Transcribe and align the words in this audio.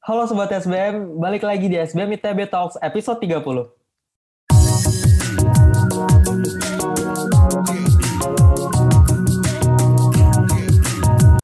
Halo 0.00 0.24
Sobat 0.24 0.48
SBM, 0.48 1.20
balik 1.20 1.44
lagi 1.44 1.68
di 1.68 1.76
SBM 1.76 2.16
ITB 2.16 2.48
Talks 2.48 2.80
episode 2.80 3.20
30. 3.20 3.68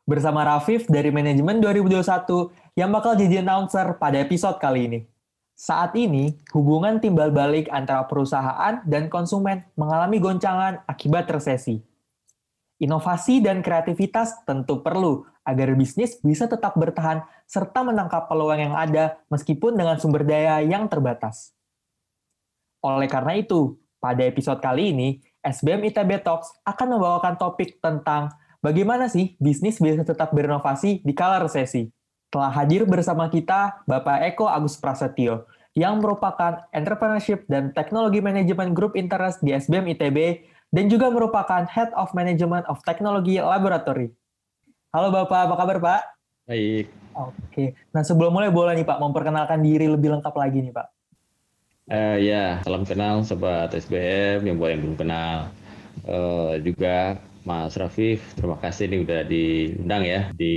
Bersama 0.09 0.41
Rafif 0.49 0.89
dari 0.89 1.13
Manajemen 1.13 1.61
2021 1.61 2.81
yang 2.81 2.89
bakal 2.97 3.13
jadi 3.21 3.45
announcer 3.45 3.93
pada 4.01 4.25
episode 4.25 4.57
kali 4.57 4.89
ini. 4.89 5.01
Saat 5.53 5.93
ini, 5.93 6.41
hubungan 6.57 6.97
timbal 6.97 7.37
balik 7.37 7.69
antara 7.69 8.09
perusahaan 8.09 8.81
dan 8.89 9.13
konsumen 9.13 9.69
mengalami 9.77 10.17
goncangan 10.17 10.81
akibat 10.89 11.29
resesi. 11.29 11.85
Inovasi 12.81 13.45
dan 13.45 13.61
kreativitas 13.61 14.41
tentu 14.49 14.81
perlu 14.81 15.29
agar 15.47 15.73
bisnis 15.79 16.19
bisa 16.21 16.51
tetap 16.51 16.75
bertahan 16.75 17.23
serta 17.47 17.87
menangkap 17.87 18.27
peluang 18.27 18.59
yang 18.59 18.75
ada 18.75 19.23
meskipun 19.31 19.79
dengan 19.79 19.97
sumber 20.03 20.27
daya 20.27 20.59
yang 20.67 20.91
terbatas. 20.91 21.55
Oleh 22.83 23.07
karena 23.07 23.39
itu, 23.39 23.79
pada 24.03 24.27
episode 24.27 24.59
kali 24.59 24.91
ini, 24.91 25.09
SBM 25.47 25.87
ITB 25.95 26.27
Talks 26.27 26.51
akan 26.67 26.99
membawakan 26.99 27.39
topik 27.39 27.79
tentang 27.79 28.35
bagaimana 28.59 29.07
sih 29.07 29.39
bisnis 29.39 29.79
bisa 29.79 30.03
tetap 30.03 30.35
berinovasi 30.35 31.07
di 31.07 31.13
kala 31.15 31.47
resesi. 31.47 31.87
Telah 32.27 32.51
hadir 32.51 32.83
bersama 32.83 33.31
kita 33.31 33.87
Bapak 33.87 34.27
Eko 34.35 34.51
Agus 34.51 34.75
Prasetyo, 34.77 35.47
yang 35.79 36.03
merupakan 36.03 36.67
Entrepreneurship 36.75 37.47
dan 37.47 37.71
Teknologi 37.71 38.19
Manajemen 38.19 38.75
Group 38.75 38.99
Interest 38.99 39.39
di 39.45 39.55
SBM 39.55 39.95
ITB 39.95 40.43
dan 40.75 40.91
juga 40.91 41.13
merupakan 41.13 41.63
Head 41.69 41.95
of 41.95 42.11
Management 42.17 42.67
of 42.67 42.83
Technology 42.83 43.39
Laboratory. 43.39 44.11
Halo 44.97 45.13
Bapak, 45.13 45.45
apa 45.45 45.61
kabar 45.61 45.77
Pak? 45.77 46.03
Baik. 46.49 46.89
Oke, 47.13 47.77
nah 47.93 48.01
sebelum 48.01 48.33
mulai 48.33 48.49
boleh 48.49 48.73
nih 48.81 48.89
Pak 48.89 48.97
memperkenalkan 48.97 49.61
diri 49.61 49.93
lebih 49.93 50.09
lengkap 50.09 50.33
lagi 50.33 50.65
nih 50.65 50.73
Pak. 50.73 50.87
Uh, 51.93 52.17
ya, 52.17 52.65
salam 52.65 52.89
kenal 52.89 53.21
Sobat 53.21 53.77
SBM 53.77 54.49
yang 54.49 54.57
boleh 54.57 54.73
yang 54.73 54.89
belum 54.89 54.97
kenal. 54.97 55.53
Uh, 56.09 56.57
juga 56.65 57.21
Mas 57.45 57.77
Rafif, 57.77 58.25
terima 58.41 58.57
kasih 58.57 58.89
nih 58.89 59.05
udah 59.05 59.21
diundang 59.29 60.01
ya 60.09 60.33
di 60.33 60.55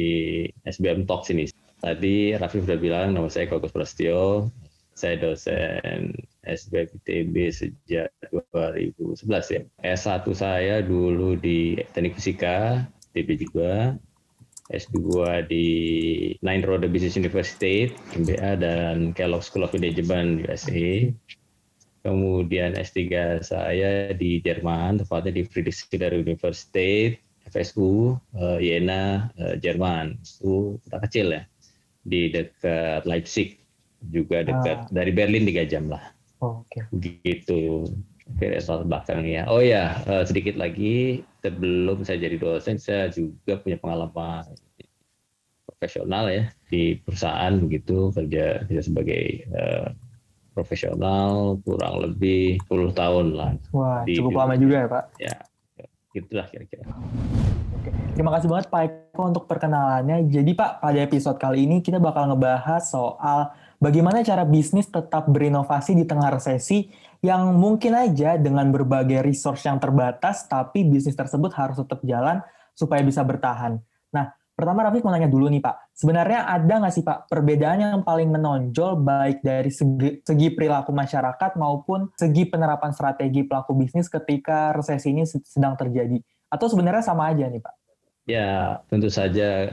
SBM 0.63 1.03
Talks 1.03 1.35
ini. 1.35 1.51
Tadi 1.83 2.31
Rafif 2.39 2.63
udah 2.63 2.79
bilang 2.79 3.11
nama 3.11 3.27
saya 3.27 3.51
Kogus 3.51 3.75
Prasetyo, 3.75 4.47
saya 4.95 5.19
dosen 5.19 6.15
SBMITB 6.47 7.35
sejak 7.51 8.07
2011 8.31 9.19
ya. 9.51 9.61
S1 9.83 10.23
saya 10.31 10.79
dulu 10.79 11.35
di 11.35 11.75
Teknik 11.91 12.15
Fisika, 12.15 12.87
TB 13.11 13.35
juga. 13.35 13.99
S2 14.69 14.97
di 15.49 15.65
Nine 16.45 16.63
Road 16.65 16.85
Business 16.93 17.17
University, 17.17 17.89
MBA, 18.13 18.61
dan 18.61 19.17
Kellogg 19.17 19.41
School 19.41 19.65
of 19.65 19.73
Management 19.73 20.45
USA. 20.45 21.09
Kemudian 22.05 22.77
S3 22.77 22.97
saya 23.43 24.13
di 24.15 24.39
Jerman, 24.39 25.03
tepatnya 25.03 25.41
di 25.41 25.43
Friedrich 25.43 25.83
Schiller 25.83 26.15
University, 26.15 27.17
FSU, 27.49 28.15
uh, 28.37 28.57
Jena, 28.61 29.27
uh, 29.35 29.57
Jerman. 29.57 30.15
Itu 30.21 30.77
kota 30.85 30.97
kecil 31.03 31.33
ya, 31.33 31.43
di 32.05 32.29
dekat 32.29 33.03
Leipzig 33.09 33.59
juga 33.99 34.47
dekat 34.47 34.87
ah. 34.87 34.91
dari 34.93 35.11
Berlin 35.11 35.43
tiga 35.43 35.67
jam 35.67 35.91
lah. 35.91 36.13
Oh, 36.39 36.63
Oke. 36.63 36.87
Okay. 36.95 37.43
Gitu. 38.37 38.69
Latar 38.69 38.85
belakangnya. 38.85 39.49
Oh 39.49 39.63
ya, 39.63 39.97
sedikit 40.27 40.55
lagi 40.59 41.25
sebelum 41.41 42.05
saya 42.05 42.21
jadi 42.21 42.37
dosen, 42.37 42.77
saya 42.77 43.09
juga 43.09 43.57
punya 43.57 43.81
pengalaman 43.81 44.45
profesional 45.79 46.27
ya 46.27 46.51
di 46.67 46.99
perusahaan 46.99 47.55
begitu 47.55 48.11
kerja 48.11 48.67
kerja 48.67 48.81
sebagai 48.83 49.47
uh, 49.55 49.87
profesional 50.51 51.55
kurang 51.63 52.03
lebih 52.03 52.59
10 52.67 52.91
tahun 52.91 53.25
lah. 53.31 53.51
Wah, 53.71 54.03
cukup 54.03 54.35
lama 54.35 54.59
juga 54.59 54.75
ya 54.75 54.87
Pak. 54.91 55.03
Ya, 55.23 55.35
itulah 56.11 56.45
kira-kira. 56.51 56.83
Oke, 57.79 57.95
terima 58.11 58.35
kasih 58.35 58.51
banget 58.51 58.67
Pak 58.67 58.81
Eko 58.91 59.23
untuk 59.31 59.47
perkenalannya. 59.47 60.27
Jadi 60.27 60.51
Pak, 60.51 60.83
pada 60.83 60.99
episode 60.99 61.39
kali 61.39 61.63
ini 61.63 61.79
kita 61.79 61.95
bakal 61.95 62.27
ngebahas 62.27 62.83
soal 62.83 63.55
bagaimana 63.79 64.21
cara 64.21 64.43
bisnis 64.43 64.91
tetap 64.91 65.25
berinovasi 65.31 65.95
di 65.95 66.03
tengah 66.03 66.35
resesi 66.35 66.91
yang 67.23 67.55
mungkin 67.55 67.95
aja 67.95 68.35
dengan 68.35 68.69
berbagai 68.71 69.23
resource 69.23 69.67
yang 69.67 69.79
terbatas, 69.79 70.45
tapi 70.47 70.87
bisnis 70.87 71.15
tersebut 71.15 71.51
harus 71.55 71.79
tetap 71.79 71.99
jalan 72.03 72.39
supaya 72.75 73.03
bisa 73.03 73.23
bertahan. 73.27 73.79
Nah, 74.15 74.31
pertama 74.55 74.87
Raffi 74.87 75.03
mau 75.03 75.11
nanya 75.11 75.27
dulu 75.27 75.51
nih 75.51 75.59
Pak, 75.59 75.95
sebenarnya 75.95 76.47
ada 76.47 76.79
nggak 76.79 76.93
sih 76.95 77.03
Pak 77.03 77.27
perbedaan 77.27 77.79
yang 77.79 78.03
paling 78.07 78.31
menonjol 78.31 79.03
baik 79.03 79.43
dari 79.43 79.71
segi, 79.71 80.23
segi 80.23 80.47
perilaku 80.55 80.95
masyarakat 80.95 81.59
maupun 81.59 82.11
segi 82.15 82.47
penerapan 82.47 82.95
strategi 82.95 83.43
pelaku 83.43 83.75
bisnis 83.75 84.07
ketika 84.07 84.71
resesi 84.75 85.11
ini 85.11 85.27
sedang 85.27 85.75
terjadi? 85.75 86.19
Atau 86.47 86.71
sebenarnya 86.71 87.03
sama 87.03 87.31
aja 87.31 87.51
nih 87.51 87.59
Pak? 87.59 87.75
Ya, 88.29 88.79
tentu 88.87 89.11
saja 89.11 89.67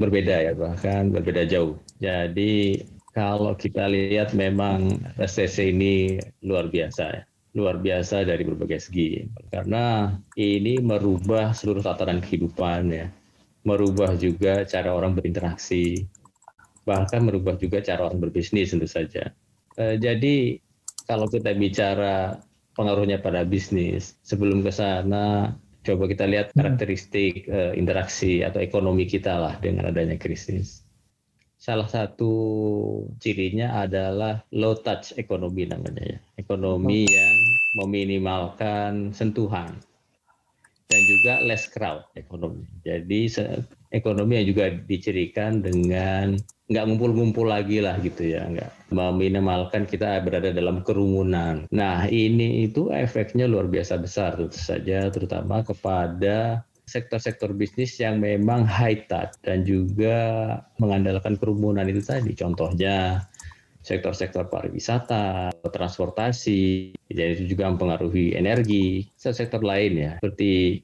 berbeda 0.00 0.48
ya, 0.48 0.52
bahkan 0.56 1.12
berbeda 1.12 1.44
jauh. 1.44 1.76
Jadi 2.00 2.84
kalau 3.16 3.56
kita 3.56 3.88
lihat 3.88 4.36
memang 4.36 4.92
resesi 5.16 5.72
ini 5.72 6.20
luar 6.44 6.68
biasa 6.68 7.04
ya. 7.08 7.24
Luar 7.56 7.80
biasa 7.80 8.28
dari 8.28 8.44
berbagai 8.44 8.92
segi. 8.92 9.24
Karena 9.48 10.12
ini 10.36 10.76
merubah 10.76 11.56
seluruh 11.56 11.80
tatanan 11.80 12.20
kehidupan 12.20 12.92
ya. 12.92 13.08
Merubah 13.64 14.12
juga 14.20 14.68
cara 14.68 14.92
orang 14.92 15.16
berinteraksi. 15.16 16.04
Bahkan 16.84 17.24
merubah 17.24 17.56
juga 17.56 17.80
cara 17.80 18.04
orang 18.04 18.20
berbisnis 18.20 18.76
tentu 18.76 18.84
saja. 18.84 19.32
E, 19.80 19.96
jadi 19.96 20.60
kalau 21.08 21.24
kita 21.32 21.56
bicara 21.56 22.36
pengaruhnya 22.76 23.24
pada 23.24 23.48
bisnis 23.48 24.20
sebelum 24.20 24.60
ke 24.60 24.68
sana 24.68 25.56
coba 25.88 26.04
kita 26.04 26.28
lihat 26.28 26.52
karakteristik 26.52 27.48
e, 27.48 27.72
interaksi 27.80 28.44
atau 28.44 28.60
ekonomi 28.60 29.08
kita 29.08 29.40
lah 29.40 29.56
dengan 29.58 29.88
adanya 29.88 30.20
krisis 30.20 30.85
salah 31.66 31.90
satu 31.90 32.32
cirinya 33.18 33.82
adalah 33.82 34.46
low 34.54 34.78
touch 34.78 35.18
ekonomi 35.18 35.66
namanya 35.66 36.14
ya. 36.14 36.18
Ekonomi 36.38 37.10
yang 37.10 37.36
meminimalkan 37.82 39.10
sentuhan 39.10 39.74
dan 40.86 41.02
juga 41.10 41.42
less 41.42 41.66
crowd 41.66 42.06
ekonomi. 42.14 42.62
Jadi 42.86 43.26
ekonomi 43.90 44.38
yang 44.38 44.46
juga 44.46 44.70
dicirikan 44.86 45.58
dengan 45.58 46.38
nggak 46.70 46.86
ngumpul-ngumpul 46.86 47.50
lagi 47.50 47.82
lah 47.82 47.98
gitu 47.98 48.30
ya, 48.30 48.46
nggak 48.46 48.94
meminimalkan 48.94 49.90
kita 49.90 50.22
berada 50.22 50.54
dalam 50.54 50.86
kerumunan. 50.86 51.66
Nah 51.74 52.06
ini 52.06 52.66
itu 52.70 52.94
efeknya 52.94 53.50
luar 53.50 53.66
biasa 53.66 53.98
besar 53.98 54.38
tentu 54.38 54.58
saja, 54.58 55.10
terutama 55.10 55.66
kepada 55.66 56.62
sektor-sektor 56.86 57.50
bisnis 57.50 57.98
yang 57.98 58.22
memang 58.22 58.62
high 58.62 59.06
touch 59.10 59.34
dan 59.42 59.66
juga 59.66 60.14
mengandalkan 60.78 61.34
kerumunan 61.34 61.86
itu 61.90 62.00
tadi. 62.02 62.30
Contohnya 62.38 63.26
sektor-sektor 63.86 64.50
pariwisata, 64.50 65.54
transportasi, 65.66 66.94
jadi 67.06 67.38
itu 67.38 67.54
juga 67.54 67.70
mempengaruhi 67.70 68.34
energi, 68.34 69.06
sektor 69.14 69.62
lain 69.62 69.92
ya, 69.94 70.12
seperti 70.18 70.82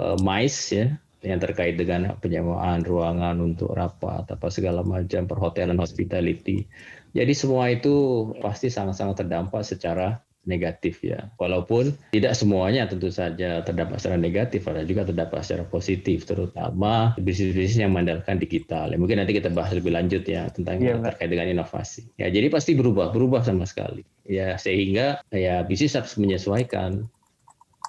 uh, 0.00 0.16
mais 0.24 0.56
ya, 0.72 0.96
yang 1.20 1.36
terkait 1.36 1.76
dengan 1.76 2.16
penyewaan 2.20 2.80
ruangan 2.80 3.36
untuk 3.44 3.76
rapat, 3.76 4.24
apa 4.24 4.48
segala 4.48 4.80
macam 4.80 5.28
perhotelan, 5.28 5.76
hospitality. 5.76 6.64
Jadi 7.12 7.32
semua 7.36 7.68
itu 7.68 8.28
pasti 8.40 8.72
sangat-sangat 8.72 9.24
terdampak 9.24 9.60
secara 9.60 10.23
negatif 10.44 11.00
ya. 11.04 11.28
Walaupun 11.40 11.92
tidak 12.12 12.36
semuanya 12.36 12.88
tentu 12.88 13.08
saja 13.10 13.64
terdampak 13.64 14.00
secara 14.00 14.20
negatif, 14.20 14.64
ada 14.68 14.84
juga 14.84 15.08
terdampak 15.08 15.40
secara 15.44 15.64
positif, 15.68 16.24
terutama 16.28 17.16
bisnis-bisnis 17.20 17.80
yang 17.80 17.92
mengandalkan 17.92 18.40
digital. 18.40 18.92
Ya, 18.92 18.96
mungkin 19.00 19.20
nanti 19.20 19.36
kita 19.36 19.50
bahas 19.52 19.72
lebih 19.76 19.92
lanjut 19.92 20.24
ya 20.24 20.48
tentang 20.52 20.80
ya, 20.80 21.00
terkait 21.00 21.28
dengan 21.32 21.60
inovasi. 21.60 22.08
Ya, 22.20 22.28
jadi 22.28 22.48
pasti 22.52 22.76
berubah, 22.76 23.10
berubah 23.12 23.42
sama 23.44 23.64
sekali. 23.68 24.04
Ya, 24.24 24.56
sehingga 24.56 25.20
ya 25.32 25.64
bisnis 25.64 25.96
harus 25.96 26.16
menyesuaikan 26.16 27.04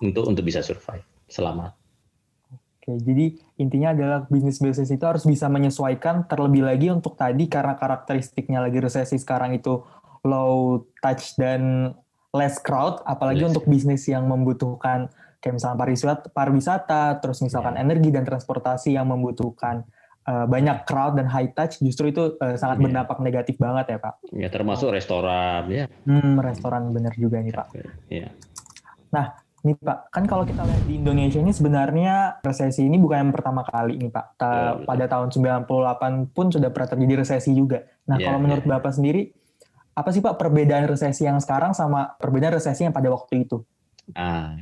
untuk 0.03 0.27
untuk 0.27 0.43
bisa 0.43 0.59
survive. 0.59 1.03
Selamat. 1.31 1.75
Oke, 2.85 3.01
jadi 3.01 3.33
intinya 3.57 3.97
adalah 3.97 4.19
bisnis-bisnis 4.29 4.93
itu 4.93 5.01
harus 5.01 5.25
bisa 5.25 5.49
menyesuaikan 5.49 6.29
terlebih 6.29 6.61
lagi 6.69 6.93
untuk 6.93 7.17
tadi 7.17 7.49
karena 7.49 7.73
karakteristiknya 7.73 8.61
lagi 8.61 8.77
resesi 8.77 9.17
sekarang 9.17 9.57
itu 9.57 9.81
low 10.21 10.85
touch 11.01 11.33
dan 11.33 11.93
less 12.35 12.59
crowd, 12.59 12.99
apalagi 13.07 13.47
yes. 13.47 13.49
untuk 13.55 13.65
bisnis 13.65 14.03
yang 14.11 14.27
membutuhkan 14.27 15.07
kayak 15.39 15.61
misalnya 15.61 15.77
pariwisata, 15.79 16.25
pariwisata 16.33 17.03
terus 17.23 17.39
misalkan 17.39 17.79
yeah. 17.79 17.83
energi 17.85 18.09
dan 18.11 18.27
transportasi 18.27 18.97
yang 18.97 19.07
membutuhkan 19.07 19.87
uh, 20.27 20.45
banyak 20.49 20.83
crowd 20.83 21.15
dan 21.15 21.31
high 21.31 21.49
touch, 21.55 21.79
justru 21.79 22.11
itu 22.11 22.35
uh, 22.37 22.59
sangat 22.59 22.81
yeah. 22.81 22.85
berdampak 22.85 23.17
negatif 23.23 23.55
banget 23.55 23.95
ya 23.95 23.97
Pak. 24.03 24.13
Ya 24.35 24.39
yeah, 24.45 24.49
termasuk 24.51 24.91
restoran 24.91 25.71
ya. 25.71 25.87
Hmm, 26.03 26.37
restoran 26.43 26.91
bener 26.91 27.15
juga 27.15 27.39
nih 27.39 27.53
Pak. 27.55 27.67
Yeah. 28.11 28.31
Nah, 29.15 29.45
Nih 29.65 29.73
Pak, 29.81 30.13
kan 30.13 30.29
kalau 30.29 30.45
kita 30.45 30.61
lihat 30.61 30.85
di 30.85 31.01
Indonesia 31.01 31.41
ini 31.41 31.49
sebenarnya 31.49 32.37
resesi 32.45 32.85
ini 32.85 33.01
bukan 33.01 33.17
yang 33.17 33.33
pertama 33.33 33.65
kali 33.65 33.97
nih 33.97 34.13
Pak. 34.13 34.25
Ta 34.37 34.77
ya, 34.77 34.85
pada 34.85 35.05
tahun 35.09 35.33
98 35.33 36.37
pun 36.37 36.53
sudah 36.53 36.69
pernah 36.69 36.89
terjadi 36.93 37.25
resesi 37.25 37.49
juga. 37.57 37.81
Nah 38.05 38.21
ya, 38.21 38.29
kalau 38.29 38.37
menurut 38.45 38.61
ya. 38.61 38.77
Bapak 38.77 38.93
sendiri, 38.93 39.33
apa 39.95 40.09
sih 40.11 40.19
Pak 40.19 40.35
perbedaan 40.35 40.91
resesi 40.91 41.23
yang 41.23 41.39
sekarang 41.39 41.71
sama 41.71 42.19
perbedaan 42.19 42.59
resesi 42.59 42.83
yang 42.83 42.91
pada 42.91 43.07
waktu 43.07 43.47
itu? 43.47 43.63
Ah, 44.11 44.59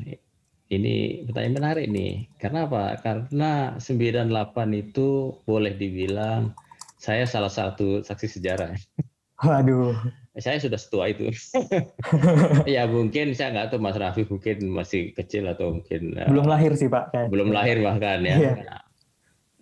ini 0.70 1.26
pertanyaan 1.26 1.58
menarik 1.58 1.86
nih. 1.90 2.30
Karena 2.38 2.70
apa? 2.70 3.02
Karena 3.02 3.52
98 3.82 4.30
itu 4.78 5.34
boleh 5.42 5.74
dibilang 5.74 6.54
saya 7.02 7.26
salah 7.26 7.50
satu 7.50 8.06
saksi 8.06 8.28
sejarah. 8.40 8.78
Waduh. 9.44 9.98
Saya 10.38 10.58
sudah 10.58 10.80
setua 10.80 11.14
itu. 11.14 11.30
ya 12.78 12.90
mungkin 12.90 13.38
saya 13.38 13.54
nggak 13.54 13.76
tahu 13.76 13.82
Mas 13.82 13.98
Raffi 14.00 14.26
mungkin 14.26 14.70
masih 14.74 15.14
kecil 15.14 15.46
atau 15.46 15.78
mungkin 15.78 16.18
eh, 16.18 16.30
belum 16.30 16.50
lahir 16.50 16.74
sih 16.74 16.90
Pak. 16.90 17.30
Belum 17.30 17.54
lahir 17.54 17.82
bahkan 17.86 18.26
ya. 18.26 18.38
Yeah. 18.38 18.56
Nah, 18.66 18.82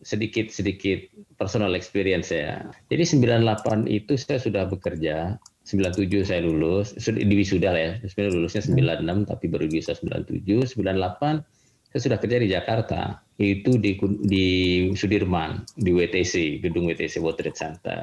sedikit 0.01 0.47
sedikit 0.47 1.11
personal 1.35 1.75
experience 1.75 2.31
ya. 2.31 2.71
Jadi 2.87 3.03
98 3.19 3.89
itu 3.89 4.13
saya 4.15 4.39
sudah 4.39 4.63
bekerja. 4.69 5.35
97 5.61 6.25
saya 6.25 6.41
lulus, 6.41 6.97
di 6.97 7.35
wisuda 7.37 7.69
lah 7.71 7.81
ya. 7.81 7.93
Sebenarnya 8.05 8.33
lulusnya 8.37 8.61
96 8.65 8.75
hmm. 8.77 9.21
tapi 9.29 9.45
baru 9.47 9.65
bisa 9.69 9.93
97, 9.93 10.77
98 10.77 10.81
saya 11.91 12.01
sudah 12.07 12.17
kerja 12.23 12.37
di 12.39 12.47
Jakarta. 12.49 13.01
Itu 13.37 13.77
di 13.77 13.99
di 14.25 14.45
Sudirman, 14.93 15.65
di 15.75 15.91
WTC, 15.91 16.63
gedung 16.63 16.87
WTC 16.87 17.19
World 17.19 17.37
Trade 17.41 17.57
Center 17.57 17.99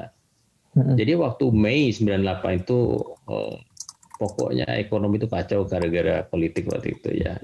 jadi 0.77 1.17
waktu 1.17 1.49
Mei 1.49 1.89
98 1.89 2.61
itu 2.61 2.79
oh, 3.25 3.55
pokoknya 4.21 4.69
ekonomi 4.77 5.17
itu 5.17 5.25
kacau 5.25 5.65
gara-gara 5.65 6.21
politik 6.29 6.69
waktu 6.69 6.93
itu 6.93 7.09
ya. 7.25 7.35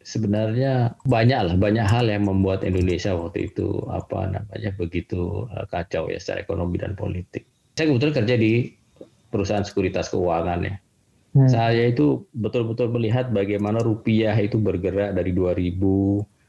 Sebenarnya 0.00 0.96
banyak 1.04 1.40
lah, 1.44 1.54
banyak 1.60 1.84
hal 1.84 2.08
yang 2.08 2.24
membuat 2.24 2.64
Indonesia 2.64 3.12
waktu 3.12 3.52
itu 3.52 3.84
apa 3.92 4.32
namanya 4.32 4.72
begitu 4.80 5.44
eh, 5.52 5.66
kacau 5.68 6.08
ya 6.08 6.16
secara 6.16 6.40
ekonomi 6.40 6.80
dan 6.80 6.96
politik. 6.96 7.44
Saya 7.76 7.92
kebetulan 7.92 8.16
kerja 8.24 8.34
di 8.40 8.52
perusahaan 9.28 9.64
sekuritas 9.64 10.08
keuangan 10.12 10.60
ya. 10.64 10.74
Hmm. 11.36 11.48
Saya 11.48 11.92
itu 11.92 12.24
betul-betul 12.32 12.88
melihat 12.88 13.28
bagaimana 13.28 13.84
rupiah 13.84 14.32
itu 14.40 14.56
bergerak 14.56 15.12
dari 15.12 15.30
2000 15.36 15.76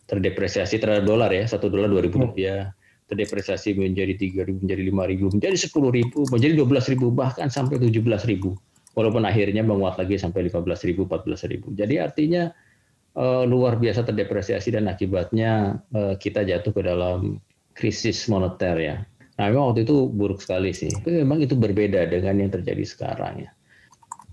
terdepresiasi 0.10 0.81
terhadap 0.81 1.06
dolar 1.06 1.30
ya, 1.30 1.46
satu 1.46 1.70
dolar 1.70 1.92
2000 1.92 2.10
hmm. 2.10 2.22
rupiah 2.26 2.74
terdepresiasi 3.10 3.74
menjadi 3.74 4.14
3.000, 4.14 4.62
menjadi 4.62 4.84
5.000, 4.86 5.34
menjadi 5.34 5.58
10.000, 5.58 6.30
menjadi 6.30 6.54
12.000, 6.62 7.10
bahkan 7.10 7.48
sampai 7.50 7.81
17.000. 7.81 8.54
Walaupun 8.94 9.24
akhirnya 9.26 9.66
menguat 9.66 9.98
lagi 9.98 10.22
sampai 10.22 10.46
15.000, 10.46 11.10
14.000. 11.10 11.74
Jadi 11.74 11.96
artinya 11.98 12.54
uh, 13.18 13.44
luar 13.50 13.81
biasa 13.81 14.06
terdepresiasi 14.06 14.70
dan 14.78 14.86
akibatnya 14.86 15.81
uh, 15.90 16.14
kita 16.22 16.46
jatuh 16.46 16.70
ke 16.70 16.81
dalam 16.86 17.42
krisis 17.74 18.30
moneter 18.30 18.76
ya. 18.78 18.96
Nah 19.40 19.48
memang 19.48 19.72
waktu 19.72 19.88
itu 19.88 20.12
buruk 20.12 20.44
sekali 20.44 20.76
sih. 20.76 20.92
Tapi 20.92 21.24
memang 21.24 21.40
itu 21.40 21.56
berbeda 21.56 22.12
dengan 22.12 22.44
yang 22.44 22.52
terjadi 22.52 22.84
sekarang 22.84 23.48
ya 23.48 23.52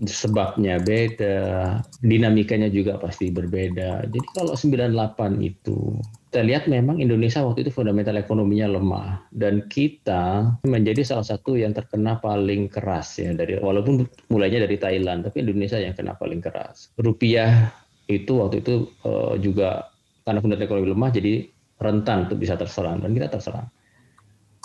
sebabnya 0.05 0.77
beda, 0.77 1.81
dinamikanya 2.05 2.69
juga 2.69 3.01
pasti 3.01 3.33
berbeda. 3.33 4.05
Jadi 4.05 4.27
kalau 4.37 4.53
98 4.53 5.41
itu 5.41 5.97
kita 6.29 6.45
lihat 6.45 6.69
memang 6.69 7.01
Indonesia 7.01 7.41
waktu 7.41 7.65
itu 7.65 7.73
fundamental 7.73 8.13
ekonominya 8.13 8.77
lemah 8.77 9.25
dan 9.33 9.65
kita 9.65 10.53
menjadi 10.69 11.01
salah 11.01 11.25
satu 11.25 11.57
yang 11.57 11.73
terkena 11.73 12.21
paling 12.21 12.69
keras 12.69 13.17
ya 13.17 13.33
dari 13.33 13.57
walaupun 13.57 14.05
mulainya 14.29 14.69
dari 14.69 14.77
Thailand 14.77 15.25
tapi 15.25 15.41
Indonesia 15.41 15.81
yang 15.81 15.97
kena 15.97 16.13
paling 16.13 16.45
keras. 16.45 16.93
Rupiah 17.01 17.73
itu 18.05 18.37
waktu 18.37 18.61
itu 18.61 18.93
uh, 19.01 19.33
juga 19.41 19.89
karena 20.29 20.45
fundamental 20.45 20.67
ekonomi 20.69 20.93
lemah 20.93 21.09
jadi 21.09 21.33
rentan 21.81 22.29
untuk 22.29 22.37
bisa 22.37 22.53
terserang 22.53 23.01
dan 23.01 23.17
kita 23.17 23.33
terserang. 23.33 23.65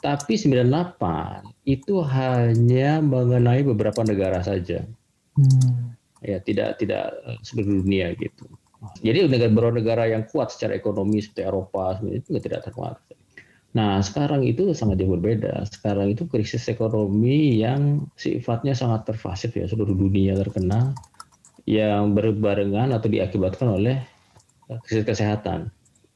Tapi 0.03 0.35
98 0.35 1.47
itu 1.63 2.03
hanya 2.03 2.99
mengenai 2.99 3.63
beberapa 3.63 4.03
negara 4.03 4.43
saja 4.43 4.83
Hmm. 5.37 5.97
Ya 6.23 6.39
tidak 6.39 6.79
tidak 6.79 7.17
seluruh 7.43 7.83
dunia 7.83 8.15
gitu. 8.15 8.47
Jadi 9.03 9.31
negara-negara 9.31 10.11
yang 10.11 10.27
kuat 10.27 10.51
secara 10.51 10.75
ekonomi 10.75 11.23
seperti 11.23 11.47
Eropa 11.47 11.99
itu 12.03 12.35
tidak 12.43 12.67
terpengaruh. 12.67 13.03
Nah 13.73 14.03
sekarang 14.03 14.43
itu 14.45 14.75
sangat 14.75 15.01
jauh 15.01 15.17
berbeda. 15.17 15.65
Sekarang 15.71 16.11
itu 16.13 16.27
krisis 16.29 16.67
ekonomi 16.69 17.63
yang 17.63 18.07
sifatnya 18.19 18.75
sangat 18.77 19.07
pervasif 19.07 19.55
ya 19.55 19.65
seluruh 19.71 19.95
dunia 19.95 20.35
terkena 20.37 20.93
yang 21.65 22.13
berbarengan 22.13 22.91
atau 22.91 23.07
diakibatkan 23.07 23.71
oleh 23.71 23.97
eh, 24.71 24.79
krisis 24.87 25.07
kesehatan. 25.07 25.71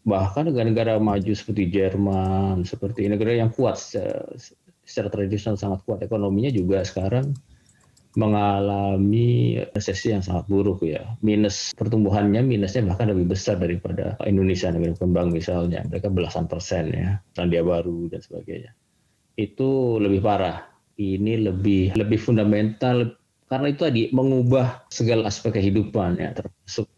Bahkan 0.06 0.54
negara-negara 0.54 1.02
maju 1.02 1.32
seperti 1.34 1.66
Jerman, 1.66 2.62
seperti 2.62 3.10
negara 3.10 3.34
yang 3.34 3.50
kuat 3.50 3.74
secara, 3.74 4.22
secara 4.86 5.10
tradisional 5.10 5.58
sangat 5.58 5.82
kuat 5.82 5.98
ekonominya 6.06 6.54
juga 6.54 6.86
sekarang 6.86 7.34
mengalami 8.16 9.60
resesi 9.76 10.14
yang 10.14 10.24
sangat 10.24 10.48
buruk 10.48 10.86
ya. 10.86 11.04
Minus 11.20 11.76
pertumbuhannya 11.76 12.40
minusnya 12.40 12.86
bahkan 12.86 13.12
lebih 13.12 13.36
besar 13.36 13.60
daripada 13.60 14.16
Indonesia 14.24 14.72
negara 14.72 14.96
berkembang 14.96 15.28
misalnya. 15.34 15.84
Mereka 15.84 16.08
belasan 16.08 16.48
persen 16.48 16.94
ya, 16.94 17.20
Selandia 17.36 17.66
Baru 17.66 18.08
dan 18.08 18.24
sebagainya. 18.24 18.72
Itu 19.36 20.00
lebih 20.00 20.24
parah. 20.24 20.64
Ini 20.96 21.44
lebih 21.44 21.92
lebih 21.92 22.16
fundamental 22.16 23.20
karena 23.52 23.66
itu 23.68 23.80
tadi 23.84 24.02
mengubah 24.16 24.88
segala 24.88 25.28
aspek 25.28 25.60
kehidupan 25.60 26.16
ya 26.16 26.32
termasuk 26.32 26.88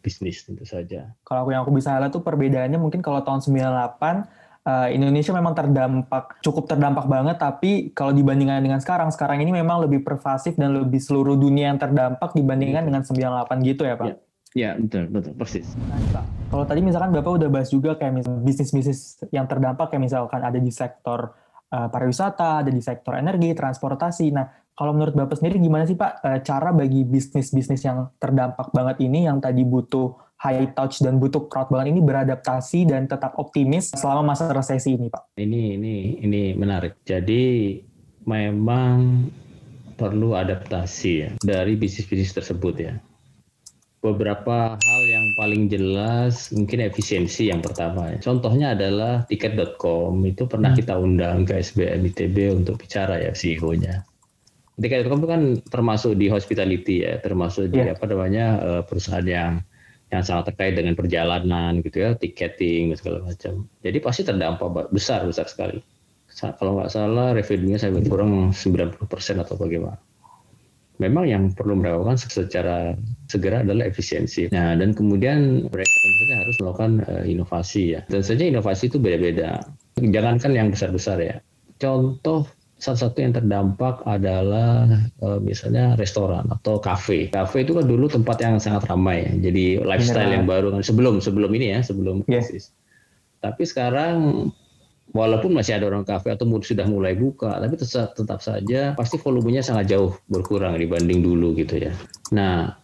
bisnis 0.00 0.42
tentu 0.44 0.64
saja. 0.64 1.12
Kalau 1.22 1.46
aku 1.46 1.50
yang 1.52 1.62
aku 1.62 1.72
bisa 1.76 1.96
lihat 1.96 2.12
tuh 2.12 2.24
perbedaannya 2.24 2.80
mungkin 2.80 3.00
kalau 3.04 3.20
tahun 3.20 3.44
98 3.44 3.60
uh, 4.64 4.88
Indonesia 4.92 5.32
memang 5.32 5.54
terdampak 5.56 6.40
cukup 6.44 6.68
terdampak 6.68 7.06
banget 7.08 7.36
tapi 7.40 7.92
kalau 7.92 8.12
dibandingkan 8.12 8.60
dengan 8.60 8.80
sekarang 8.80 9.08
sekarang 9.12 9.40
ini 9.40 9.52
memang 9.54 9.84
lebih 9.84 10.04
pervasif 10.04 10.56
dan 10.56 10.76
lebih 10.76 11.00
seluruh 11.00 11.36
dunia 11.36 11.72
yang 11.72 11.78
terdampak 11.80 12.32
dibandingkan 12.36 12.84
dengan 12.84 13.02
98 13.04 13.68
gitu 13.68 13.84
ya 13.86 13.96
Pak. 13.96 14.08
Ya. 14.08 14.16
Ya 14.50 14.74
betul 14.74 15.06
betul 15.06 15.38
persis. 15.38 15.78
Nah, 15.78 15.94
Pak, 16.10 16.24
kalau 16.50 16.66
tadi 16.66 16.82
misalkan 16.82 17.14
Bapak 17.14 17.38
udah 17.38 17.46
bahas 17.46 17.70
juga 17.70 17.94
kayak 17.94 18.26
bisnis-bisnis 18.42 19.22
yang 19.30 19.46
terdampak 19.46 19.94
kayak 19.94 20.10
misalkan 20.10 20.42
ada 20.42 20.58
di 20.58 20.74
sektor 20.74 21.38
uh, 21.70 21.86
pariwisata, 21.86 22.66
ada 22.66 22.70
di 22.74 22.82
sektor 22.82 23.14
energi, 23.14 23.54
transportasi. 23.54 24.26
Nah, 24.34 24.59
kalau 24.78 24.96
menurut 24.96 25.12
Bapak 25.12 25.36
sendiri 25.38 25.60
gimana 25.60 25.84
sih 25.84 25.98
Pak 25.98 26.24
uh, 26.24 26.38
cara 26.40 26.72
bagi 26.72 27.04
bisnis-bisnis 27.04 27.84
yang 27.84 28.08
terdampak 28.16 28.72
banget 28.72 29.02
ini 29.04 29.28
yang 29.28 29.42
tadi 29.42 29.62
butuh 29.66 30.16
high 30.40 30.72
touch 30.72 31.04
dan 31.04 31.20
butuh 31.20 31.46
crowd 31.52 31.68
banget 31.68 31.92
ini 31.92 32.00
beradaptasi 32.00 32.88
dan 32.88 33.04
tetap 33.04 33.36
optimis 33.36 33.92
selama 33.92 34.32
masa 34.32 34.48
resesi 34.48 34.96
ini, 34.96 35.12
Pak? 35.12 35.36
Ini 35.36 35.76
ini 35.76 35.94
ini 36.24 36.42
menarik. 36.56 37.04
Jadi 37.04 37.76
memang 38.24 39.28
perlu 40.00 40.32
adaptasi 40.32 41.12
ya 41.12 41.30
dari 41.44 41.76
bisnis-bisnis 41.76 42.32
tersebut 42.32 42.74
ya. 42.80 42.96
Beberapa 44.00 44.80
hal 44.80 45.02
yang 45.04 45.26
paling 45.36 45.68
jelas 45.68 46.48
mungkin 46.56 46.88
efisiensi 46.88 47.52
yang 47.52 47.60
pertama 47.60 48.08
ya. 48.08 48.16
Contohnya 48.16 48.72
adalah 48.72 49.28
tiket.com 49.28 50.24
itu 50.24 50.48
pernah 50.48 50.72
hmm. 50.72 50.80
kita 50.80 50.96
undang 50.96 51.44
ke 51.44 51.60
SBM 51.60 52.08
ITB 52.08 52.64
untuk 52.64 52.80
bicara 52.80 53.20
ya 53.20 53.36
CEO-nya. 53.36 54.08
Tiket.com 54.80 55.20
itu 55.20 55.28
kan 55.28 55.42
termasuk 55.68 56.16
di 56.16 56.32
hospitality 56.32 57.04
ya, 57.04 57.20
termasuk 57.20 57.68
di 57.68 57.84
yeah. 57.84 57.92
apa 57.92 58.04
namanya 58.08 58.46
eh, 58.60 58.82
perusahaan 58.88 59.26
yang 59.28 59.60
yang 60.10 60.26
sangat 60.26 60.50
terkait 60.52 60.74
dengan 60.74 60.98
perjalanan 60.98 61.84
gitu 61.86 62.02
ya, 62.02 62.10
tiketing 62.18 62.90
dan 62.90 62.96
segala 62.98 63.18
macam. 63.22 63.70
Jadi 63.84 63.98
pasti 64.02 64.22
terdampak 64.26 64.90
besar 64.90 65.22
besar 65.22 65.46
sekali. 65.46 65.78
Kalau 66.34 66.80
nggak 66.80 66.90
salah 66.90 67.36
revenue-nya 67.36 67.78
saya 67.78 67.94
kurang 68.06 68.54
90% 68.54 68.96
atau 69.44 69.54
bagaimana. 69.60 69.98
Memang 71.00 71.24
yang 71.24 71.44
perlu 71.56 71.80
melakukan 71.80 72.20
secara 72.20 72.92
segera 73.24 73.64
adalah 73.64 73.88
efisiensi. 73.88 74.52
Nah, 74.52 74.76
dan 74.76 74.92
kemudian 74.92 75.64
mereka 75.72 75.96
harus 76.36 76.56
melakukan 76.60 76.92
uh, 77.08 77.24
inovasi 77.24 77.96
ya. 77.96 78.00
Dan 78.04 78.20
saja 78.20 78.44
inovasi 78.44 78.92
itu 78.92 79.00
beda-beda. 79.00 79.64
Jangankan 79.96 80.52
yang 80.52 80.68
besar-besar 80.68 81.16
ya. 81.24 81.36
Contoh 81.80 82.44
salah 82.80 83.00
satu 83.06 83.20
yang 83.20 83.36
terdampak 83.36 84.00
adalah 84.08 84.88
uh, 85.20 85.36
misalnya 85.38 85.94
restoran 86.00 86.48
atau 86.48 86.80
kafe. 86.80 87.28
Kafe 87.28 87.68
itu 87.68 87.76
kan 87.76 87.84
dulu 87.84 88.08
tempat 88.08 88.40
yang 88.40 88.56
sangat 88.56 88.88
ramai, 88.88 89.28
ya. 89.28 89.52
jadi 89.52 89.84
lifestyle 89.84 90.32
yang 90.32 90.48
baru 90.48 90.72
kan 90.72 90.80
sebelum 90.80 91.20
sebelum 91.20 91.52
ini 91.52 91.76
ya 91.76 91.80
sebelum 91.84 92.24
iya. 92.24 92.40
krisis. 92.40 92.72
Yeah. 92.72 92.78
Tapi 93.40 93.62
sekarang 93.68 94.16
walaupun 95.12 95.52
masih 95.52 95.76
ada 95.76 95.92
orang 95.92 96.08
kafe 96.08 96.32
atau 96.32 96.48
sudah 96.64 96.88
mulai 96.88 97.12
buka, 97.12 97.60
tapi 97.60 97.76
tetap, 97.76 98.16
tetap 98.16 98.40
saja 98.40 98.96
pasti 98.96 99.20
volumenya 99.20 99.60
sangat 99.60 99.92
jauh 99.92 100.16
berkurang 100.32 100.80
dibanding 100.80 101.20
dulu 101.20 101.52
gitu 101.60 101.84
ya. 101.84 101.92
Nah, 102.32 102.80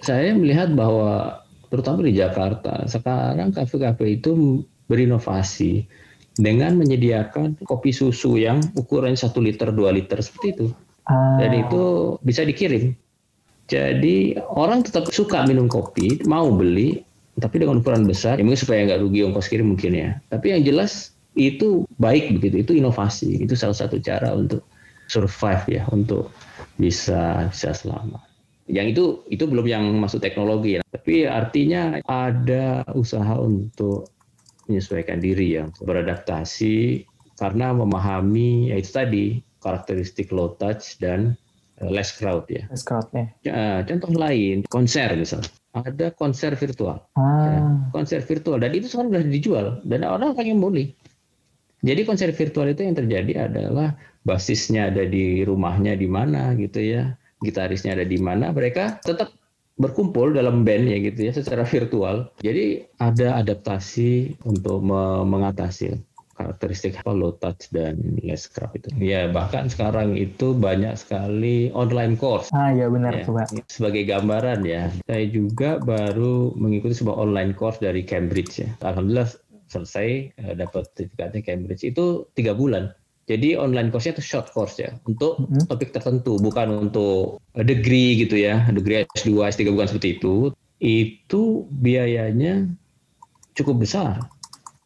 saya 0.00 0.32
melihat 0.32 0.72
bahwa 0.72 1.44
terutama 1.68 2.08
di 2.08 2.16
Jakarta 2.16 2.88
sekarang 2.88 3.52
kafe-kafe 3.52 4.16
itu 4.16 4.64
berinovasi 4.88 5.86
dengan 6.40 6.80
menyediakan 6.80 7.60
kopi 7.68 7.92
susu 7.92 8.40
yang 8.40 8.64
ukuran 8.74 9.12
satu 9.14 9.44
liter 9.44 9.68
dua 9.70 9.92
liter 9.92 10.16
seperti 10.24 10.56
itu 10.56 10.66
ah. 11.06 11.36
dan 11.36 11.52
itu 11.52 12.16
bisa 12.24 12.42
dikirim 12.42 12.96
Jadi 13.70 14.34
orang 14.50 14.82
tetap 14.82 15.06
suka 15.14 15.46
minum 15.46 15.70
kopi, 15.70 16.18
mau 16.26 16.50
beli, 16.50 17.06
tapi 17.38 17.62
dengan 17.62 17.78
ukuran 17.78 18.02
besar, 18.02 18.34
ya 18.34 18.42
mungkin 18.42 18.58
supaya 18.58 18.82
nggak 18.82 19.00
rugi 19.06 19.22
ongkos 19.30 19.46
kirim 19.46 19.70
mungkin 19.70 19.94
ya. 19.94 20.10
Tapi 20.26 20.58
yang 20.58 20.66
jelas 20.66 21.14
itu 21.38 21.86
baik 22.02 22.34
begitu, 22.34 22.66
itu 22.66 22.72
inovasi, 22.74 23.46
itu 23.46 23.54
salah 23.54 23.78
satu 23.78 24.02
cara 24.02 24.34
untuk 24.34 24.66
survive 25.06 25.64
ya, 25.70 25.82
untuk 25.94 26.34
bisa 26.82 27.46
bisa 27.46 27.70
selamat. 27.70 28.26
Yang 28.66 28.86
itu 28.90 29.04
itu 29.38 29.44
belum 29.46 29.66
yang 29.70 29.84
masuk 30.02 30.18
teknologi 30.18 30.78
ya. 30.78 30.82
Tapi 30.90 31.30
artinya 31.30 32.02
ada 32.10 32.82
usaha 32.98 33.38
untuk 33.38 34.10
menyesuaikan 34.70 35.18
diri 35.18 35.58
ya, 35.58 35.66
beradaptasi 35.82 37.04
karena 37.36 37.74
memahami 37.74 38.70
ya 38.70 38.76
itu 38.78 38.90
tadi 38.94 39.26
karakteristik 39.60 40.30
low 40.30 40.54
touch 40.56 40.96
dan 41.02 41.34
Eh, 41.80 41.88
less 41.88 42.12
crowd 42.12 42.44
ya. 42.52 42.68
Less 42.68 42.84
crowd 42.84 43.08
ya. 43.16 43.24
ya. 43.40 43.80
Contoh 43.88 44.12
lain, 44.12 44.68
konser 44.68 45.16
misalnya. 45.16 45.48
Ada 45.72 46.12
konser 46.12 46.52
virtual. 46.52 47.00
Ah. 47.16 47.46
Ya, 47.48 47.60
konser 47.94 48.20
virtual 48.20 48.60
dan 48.60 48.74
itu 48.76 48.90
sekarang 48.90 49.16
sudah 49.16 49.24
dijual 49.24 49.66
dan 49.88 50.04
orang 50.04 50.36
pengen 50.36 50.60
beli. 50.60 50.92
Jadi 51.80 52.04
konser 52.04 52.36
virtual 52.36 52.68
itu 52.68 52.84
yang 52.84 52.98
terjadi 52.98 53.48
adalah 53.48 53.96
basisnya 54.28 54.92
ada 54.92 55.08
di 55.08 55.40
rumahnya 55.40 55.96
di 55.96 56.04
mana 56.04 56.52
gitu 56.60 56.84
ya, 56.84 57.16
gitarisnya 57.40 57.96
ada 57.96 58.04
di 58.04 58.20
mana, 58.20 58.52
mereka 58.52 59.00
tetap 59.00 59.32
berkumpul 59.80 60.36
dalam 60.36 60.62
band 60.62 60.84
ya 60.92 60.98
gitu 61.00 61.20
ya 61.26 61.32
secara 61.32 61.64
virtual. 61.64 62.28
Jadi 62.44 62.84
ada 63.00 63.40
adaptasi 63.40 64.36
untuk 64.44 64.84
mengatasi 64.84 65.96
karakteristik 66.40 66.96
apa 67.04 67.12
low 67.12 67.36
touch 67.36 67.68
dan 67.68 68.00
less 68.24 68.48
crowd 68.48 68.72
itu. 68.72 68.88
Ya 68.96 69.28
bahkan 69.28 69.68
sekarang 69.68 70.16
itu 70.16 70.56
banyak 70.56 70.96
sekali 70.96 71.68
online 71.76 72.16
course. 72.16 72.48
Ah 72.56 72.72
ya 72.72 72.88
benar 72.88 73.20
ya, 73.20 73.28
coba. 73.28 73.44
Sebagai 73.68 74.08
gambaran 74.08 74.64
ya, 74.64 74.88
saya 75.04 75.24
juga 75.28 75.76
baru 75.84 76.56
mengikuti 76.56 76.96
sebuah 76.96 77.20
online 77.20 77.52
course 77.52 77.76
dari 77.84 78.08
Cambridge 78.08 78.64
ya. 78.64 78.68
Alhamdulillah 78.80 79.28
selesai 79.68 80.32
uh, 80.40 80.54
dapat 80.56 80.88
sertifikatnya 80.90 81.40
Cambridge 81.44 81.84
itu 81.84 82.24
tiga 82.32 82.56
bulan. 82.56 82.96
Jadi 83.30 83.54
online 83.54 83.94
course-nya 83.94 84.18
itu 84.18 84.24
short 84.26 84.50
course 84.50 84.82
ya 84.82 84.90
untuk 85.06 85.38
mm-hmm. 85.38 85.70
topik 85.70 85.94
tertentu, 85.94 86.34
bukan 86.42 86.90
untuk 86.90 87.38
degree 87.54 88.18
gitu 88.18 88.34
ya, 88.34 88.66
degree 88.74 89.06
S2, 89.14 89.46
S3 89.54 89.70
bukan 89.70 89.86
seperti 89.86 90.18
itu. 90.18 90.50
Itu 90.82 91.70
biayanya 91.70 92.66
cukup 93.54 93.86
besar 93.86 94.18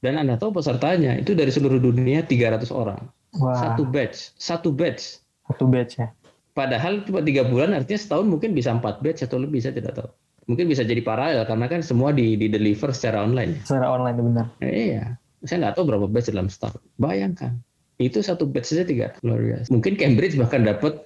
dan 0.04 0.20
Anda 0.20 0.36
tahu 0.36 0.60
pesertanya 0.60 1.16
itu 1.16 1.32
dari 1.32 1.48
seluruh 1.48 1.80
dunia 1.80 2.20
300 2.20 2.68
orang. 2.76 3.08
Wah. 3.40 3.56
Satu 3.56 3.88
batch, 3.88 4.36
satu 4.36 4.68
batch. 4.68 5.24
Satu 5.48 5.64
batch 5.64 5.96
ya. 5.96 6.12
Padahal 6.52 7.02
cuma 7.08 7.24
tiga 7.24 7.48
bulan, 7.48 7.72
artinya 7.72 7.96
setahun 7.96 8.28
mungkin 8.28 8.52
bisa 8.52 8.70
empat 8.70 9.00
batch 9.00 9.24
atau 9.24 9.40
lebih, 9.40 9.64
saya 9.64 9.72
tidak 9.72 9.96
tahu. 9.96 10.12
Mungkin 10.44 10.68
bisa 10.68 10.84
jadi 10.84 11.00
paralel 11.00 11.48
karena 11.48 11.66
kan 11.72 11.80
semua 11.80 12.12
di, 12.12 12.36
di 12.36 12.52
deliver 12.52 12.92
secara 12.92 13.24
online. 13.24 13.64
Secara 13.64 13.88
online 13.88 14.16
benar. 14.20 14.46
Eh, 14.60 14.92
iya, 14.92 15.16
saya 15.40 15.56
nggak 15.64 15.80
tahu 15.80 15.84
berapa 15.88 16.06
batch 16.06 16.36
dalam 16.36 16.52
setahun. 16.52 16.84
Bayangkan, 17.00 17.58
itu 17.98 18.18
satu 18.20 18.46
batch 18.50 18.74
saja 18.74 18.84
tiga 18.86 19.06
luar 19.22 19.40
biasa. 19.40 19.68
Mungkin 19.70 19.92
Cambridge 19.94 20.34
bahkan 20.34 20.66
dapat 20.66 20.98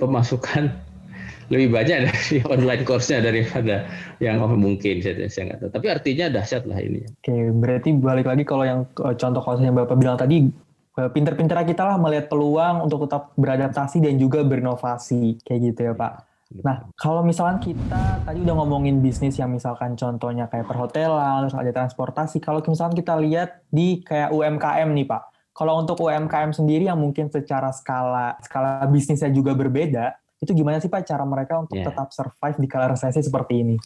pemasukan 0.00 0.74
lebih 1.52 1.68
banyak 1.70 2.10
dari 2.10 2.36
online 2.54 2.82
course-nya 2.86 3.22
daripada 3.22 3.86
yang 4.18 4.42
mungkin 4.58 5.02
saya, 5.02 5.26
saya 5.30 5.54
nggak 5.54 5.58
tahu. 5.66 5.70
Tapi 5.78 5.86
artinya 5.90 6.26
dahsyat 6.30 6.64
lah 6.66 6.78
ini. 6.78 7.06
Oke, 7.06 7.34
berarti 7.54 7.90
balik 7.94 8.26
lagi 8.26 8.42
kalau 8.42 8.64
yang 8.66 8.80
eh, 8.86 9.14
contoh 9.14 9.42
kasus 9.42 9.62
yang 9.62 9.76
Bapak 9.78 9.98
bilang 9.98 10.18
tadi, 10.18 10.46
eh, 10.98 11.10
pinter-pinter 11.10 11.58
kita 11.66 11.82
lah 11.86 11.96
melihat 11.98 12.26
peluang 12.30 12.86
untuk 12.86 13.06
tetap 13.06 13.34
beradaptasi 13.38 14.02
dan 14.02 14.18
juga 14.18 14.42
berinovasi. 14.42 15.42
Kayak 15.46 15.60
gitu 15.74 15.80
ya 15.90 15.94
Pak. 15.94 16.30
Nah, 16.50 16.82
kalau 16.98 17.22
misalkan 17.22 17.62
kita 17.62 18.26
tadi 18.26 18.42
udah 18.42 18.58
ngomongin 18.58 18.98
bisnis 18.98 19.38
yang 19.38 19.54
misalkan 19.54 19.94
contohnya 19.94 20.50
kayak 20.50 20.66
perhotelan, 20.66 21.46
terus 21.46 21.54
ada 21.54 21.70
transportasi. 21.70 22.42
Kalau 22.42 22.58
misalkan 22.58 22.98
kita 22.98 23.14
lihat 23.22 23.62
di 23.70 24.02
kayak 24.02 24.34
UMKM 24.34 24.90
nih 24.90 25.06
Pak, 25.06 25.29
kalau 25.60 25.76
untuk 25.76 26.00
UMKM 26.00 26.56
sendiri 26.56 26.88
yang 26.88 26.96
mungkin 26.96 27.28
secara 27.28 27.68
skala 27.68 28.40
skala 28.40 28.88
bisnisnya 28.88 29.28
juga 29.28 29.52
berbeda, 29.52 30.16
itu 30.40 30.56
gimana 30.56 30.80
sih 30.80 30.88
Pak 30.88 31.04
cara 31.04 31.20
mereka 31.28 31.60
untuk 31.60 31.76
yeah. 31.76 31.84
tetap 31.84 32.16
survive 32.16 32.56
di 32.56 32.64
kala 32.64 32.96
resesi 32.96 33.20
seperti 33.20 33.60
ini? 33.60 33.76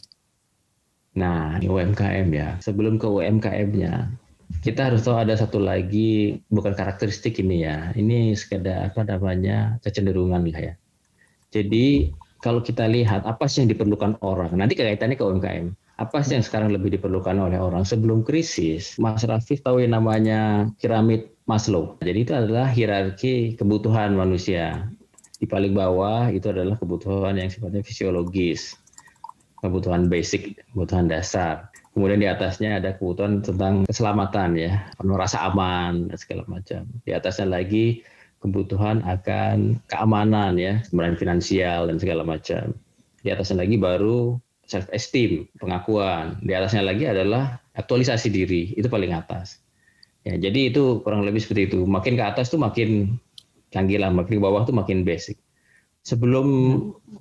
Nah, 1.19 1.59
ini 1.59 1.67
UMKM 1.67 2.31
ya. 2.31 2.55
Sebelum 2.63 2.95
ke 2.95 3.11
UMKM-nya, 3.11 4.07
kita 4.63 4.87
harus 4.87 5.03
tahu 5.03 5.19
ada 5.19 5.35
satu 5.35 5.59
lagi 5.59 6.39
bukan 6.47 6.79
karakteristik 6.79 7.43
ini 7.43 7.67
ya. 7.67 7.91
Ini 7.99 8.39
sekedar 8.39 8.95
apa 8.95 9.03
namanya 9.03 9.83
kecenderungan 9.83 10.47
lah 10.55 10.61
ya. 10.71 10.75
Jadi 11.51 12.15
kalau 12.39 12.63
kita 12.63 12.87
lihat 12.87 13.27
apa 13.27 13.51
sih 13.51 13.67
yang 13.67 13.75
diperlukan 13.75 14.23
orang, 14.23 14.55
nanti 14.55 14.79
kaitannya 14.79 15.19
ke 15.19 15.27
UMKM. 15.27 15.75
Apa 15.99 16.23
sih 16.23 16.39
yang 16.39 16.47
sekarang 16.47 16.71
lebih 16.71 16.95
diperlukan 16.95 17.35
oleh 17.35 17.59
orang 17.59 17.83
sebelum 17.83 18.23
krisis? 18.23 18.95
Mas 19.03 19.27
Rafif 19.27 19.59
tahu 19.63 19.83
yang 19.83 19.99
namanya 19.99 20.71
piramid 20.79 21.34
Maslow. 21.45 22.01
Jadi 22.01 22.19
itu 22.25 22.33
adalah 22.33 22.73
hierarki 22.73 23.61
kebutuhan 23.61 24.17
manusia. 24.17 24.89
Di 25.37 25.45
paling 25.45 25.77
bawah 25.77 26.33
itu 26.33 26.49
adalah 26.49 26.81
kebutuhan 26.81 27.37
yang 27.37 27.53
sifatnya 27.53 27.85
fisiologis, 27.85 28.81
kebutuhan 29.61 30.09
basic, 30.09 30.57
kebutuhan 30.73 31.05
dasar. 31.05 31.69
Kemudian 31.93 32.21
di 32.21 32.29
atasnya 32.33 32.81
ada 32.81 32.97
kebutuhan 32.97 33.45
tentang 33.45 33.85
keselamatan 33.85 34.57
ya, 34.57 34.89
penuh 34.97 35.21
rasa 35.21 35.45
aman 35.47 36.09
dan 36.09 36.17
segala 36.17 36.49
macam. 36.49 36.89
Di 37.05 37.13
atasnya 37.13 37.47
lagi 37.47 38.01
kebutuhan 38.41 39.05
akan 39.05 39.85
keamanan 39.89 40.57
ya, 40.57 40.81
kemudian 40.89 41.17
finansial 41.21 41.93
dan 41.93 41.97
segala 42.01 42.25
macam. 42.25 42.73
Di 43.21 43.33
atasnya 43.33 43.65
lagi 43.65 43.77
baru 43.77 44.37
self 44.65 44.89
esteem, 44.93 45.49
pengakuan. 45.61 46.41
Di 46.41 46.57
atasnya 46.57 46.85
lagi 46.85 47.05
adalah 47.05 47.61
aktualisasi 47.77 48.29
diri, 48.33 48.73
itu 48.77 48.89
paling 48.89 49.13
atas. 49.13 49.64
Ya, 50.25 50.41
jadi 50.41 50.73
itu 50.73 51.05
kurang 51.05 51.29
lebih 51.29 51.45
seperti 51.45 51.69
itu. 51.69 51.85
Makin 51.85 52.17
ke 52.17 52.25
atas 52.25 52.49
tuh 52.49 52.57
makin 52.57 53.21
canggih 53.69 54.01
lah, 54.01 54.09
makin 54.09 54.41
bawah 54.41 54.65
tuh 54.65 54.73
makin 54.73 55.05
basic. 55.05 55.37
Sebelum 56.01 56.47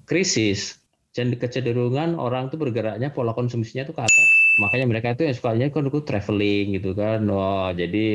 krisis, 0.08 0.80
kecenderungan 1.14 2.16
orang 2.16 2.48
tuh 2.48 2.58
bergeraknya 2.58 3.12
pola 3.12 3.36
konsumsinya 3.36 3.84
tuh 3.84 3.96
ke 3.96 4.04
atas. 4.08 4.30
Makanya 4.54 4.86
mereka 4.86 5.08
itu 5.18 5.26
yang 5.26 5.36
sukanya 5.36 5.66
kan 5.74 5.90
itu 5.90 6.00
traveling 6.06 6.66
gitu 6.78 6.94
kan. 6.94 7.26
Oh, 7.28 7.74
jadi 7.74 8.06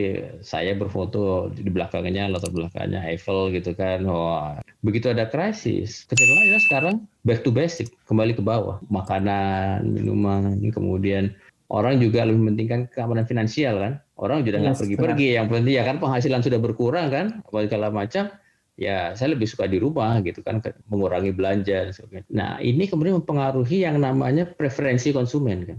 saya 0.40 0.72
berfoto 0.78 1.50
di 1.50 1.66
belakangnya 1.68 2.30
latar 2.30 2.48
belakangnya 2.54 3.04
Eiffel 3.10 3.52
gitu 3.52 3.74
kan. 3.74 4.06
Oh, 4.08 4.56
begitu 4.80 5.10
ada 5.10 5.26
krisis, 5.28 6.06
kecenderungannya 6.08 6.60
sekarang 6.64 6.96
back 7.26 7.42
to 7.44 7.50
basic, 7.50 7.90
kembali 8.06 8.38
ke 8.38 8.42
bawah. 8.42 8.78
Makanan, 8.86 9.84
minuman, 9.84 10.58
kemudian 10.70 11.34
orang 11.68 12.00
juga 12.00 12.24
lebih 12.24 12.40
mementingkan 12.40 12.88
keamanan 12.88 13.28
finansial 13.28 13.80
kan? 13.80 13.92
Orang 14.18 14.42
sudah 14.42 14.58
nggak 14.58 14.76
yes, 14.76 14.82
pergi-pergi. 14.82 15.28
yang 15.38 15.46
penting 15.46 15.74
ya 15.78 15.84
kan 15.86 15.96
penghasilan 16.02 16.40
sudah 16.42 16.58
berkurang 16.58 17.08
kan? 17.12 17.26
Segala 17.46 17.92
macam 17.92 18.32
ya 18.78 19.12
saya 19.14 19.34
lebih 19.34 19.46
suka 19.50 19.66
di 19.66 19.82
rumah 19.82 20.22
gitu 20.22 20.38
kan 20.38 20.62
mengurangi 20.86 21.34
belanja 21.34 21.90
nah 22.30 22.62
ini 22.62 22.86
kemudian 22.86 23.18
mempengaruhi 23.18 23.82
yang 23.82 23.98
namanya 23.98 24.46
preferensi 24.46 25.12
konsumen 25.12 25.58
kan? 25.68 25.78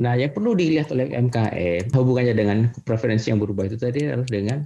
Nah 0.00 0.16
yang 0.16 0.32
perlu 0.32 0.56
dilihat 0.56 0.88
oleh 0.94 1.12
MKM 1.12 1.92
hubungannya 1.92 2.32
dengan 2.32 2.58
preferensi 2.88 3.28
yang 3.28 3.42
berubah 3.42 3.68
itu 3.68 3.76
tadi 3.76 4.08
adalah 4.08 4.24
dengan 4.24 4.64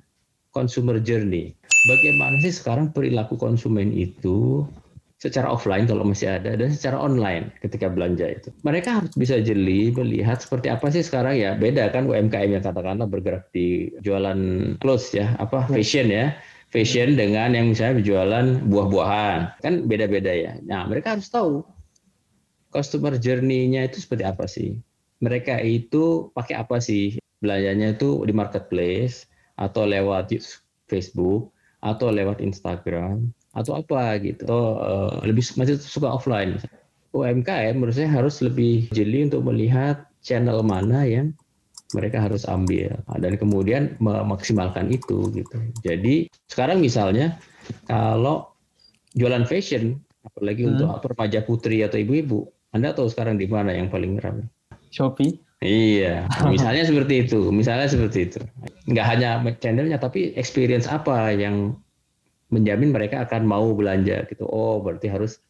consumer 0.54 1.02
journey. 1.02 1.50
Bagaimana 1.90 2.38
sih 2.40 2.54
sekarang 2.54 2.94
perilaku 2.94 3.34
konsumen 3.34 3.90
itu 3.90 4.62
secara 5.18 5.48
offline 5.48 5.86
kalau 5.88 6.04
masih 6.04 6.36
ada 6.36 6.58
dan 6.58 6.68
secara 6.74 6.98
online 7.00 7.54
ketika 7.62 7.88
belanja 7.88 8.28
itu. 8.28 8.48
Mereka 8.66 9.00
harus 9.00 9.12
bisa 9.14 9.38
jeli 9.40 9.94
melihat 9.94 10.42
seperti 10.42 10.68
apa 10.68 10.90
sih 10.90 11.00
sekarang 11.00 11.38
ya 11.38 11.56
beda 11.56 11.88
kan 11.94 12.04
UMKM 12.10 12.60
yang 12.60 12.64
katakanlah 12.64 13.08
bergerak 13.08 13.48
di 13.54 13.94
jualan 14.02 14.74
clothes 14.82 15.14
ya 15.14 15.32
apa 15.40 15.64
ya. 15.70 15.80
fashion 15.80 16.06
ya 16.10 16.34
fashion 16.74 17.14
dengan 17.14 17.54
yang 17.54 17.70
misalnya 17.70 18.02
berjualan 18.02 18.46
buah-buahan 18.66 19.62
kan 19.62 19.74
beda-beda 19.86 20.32
ya. 20.34 20.52
Nah 20.66 20.90
mereka 20.90 21.14
harus 21.14 21.30
tahu 21.30 21.62
customer 22.74 23.14
journey-nya 23.14 23.86
itu 23.86 24.02
seperti 24.02 24.26
apa 24.26 24.50
sih. 24.50 24.76
Mereka 25.22 25.62
itu 25.62 26.28
pakai 26.34 26.58
apa 26.58 26.82
sih 26.82 27.16
belanjanya 27.38 27.94
itu 27.94 28.26
di 28.26 28.34
marketplace 28.34 29.30
atau 29.54 29.86
lewat 29.86 30.34
Facebook 30.90 31.54
atau 31.78 32.10
lewat 32.10 32.42
Instagram 32.42 33.30
atau 33.54 33.80
apa 33.80 34.18
gitu. 34.20 34.44
Atau 34.44 34.62
uh, 34.78 35.14
lebih 35.24 35.42
masih 35.56 35.78
suka 35.80 36.10
offline. 36.10 36.60
UMKM 37.14 37.78
menurut 37.78 37.94
saya 37.94 38.10
harus 38.10 38.42
lebih 38.42 38.90
jeli 38.90 39.30
untuk 39.30 39.46
melihat 39.46 40.10
channel 40.26 40.66
mana 40.66 41.06
yang 41.06 41.30
mereka 41.94 42.18
harus 42.18 42.42
ambil. 42.50 42.90
Nah, 43.06 43.18
dan 43.22 43.38
kemudian 43.38 43.94
memaksimalkan 44.02 44.90
itu 44.90 45.30
gitu. 45.30 45.56
Jadi 45.86 46.26
sekarang 46.50 46.82
misalnya 46.82 47.38
kalau 47.86 48.50
jualan 49.14 49.46
fashion 49.46 50.02
apalagi 50.26 50.66
hmm. 50.66 50.70
untuk 50.74 50.88
perpaja 51.06 51.46
putri 51.46 51.86
atau 51.86 52.02
ibu-ibu 52.02 52.50
anda 52.74 52.90
tahu 52.90 53.06
sekarang 53.06 53.38
di 53.38 53.46
mana 53.46 53.70
yang 53.70 53.86
paling 53.86 54.18
ramai? 54.18 54.50
Shopee. 54.90 55.38
Iya, 55.62 56.26
misalnya 56.52 56.82
seperti 56.82 57.24
itu, 57.24 57.54
misalnya 57.54 57.86
seperti 57.86 58.18
itu. 58.26 58.40
Nggak 58.90 59.06
hanya 59.06 59.30
channelnya, 59.62 60.02
tapi 60.02 60.34
experience 60.34 60.90
apa 60.90 61.30
yang 61.30 61.78
menjamin 62.54 62.94
mereka 62.94 63.26
akan 63.26 63.42
mau 63.42 63.74
belanja 63.74 64.22
gitu. 64.30 64.46
Oh, 64.46 64.78
berarti 64.78 65.10
harus 65.10 65.42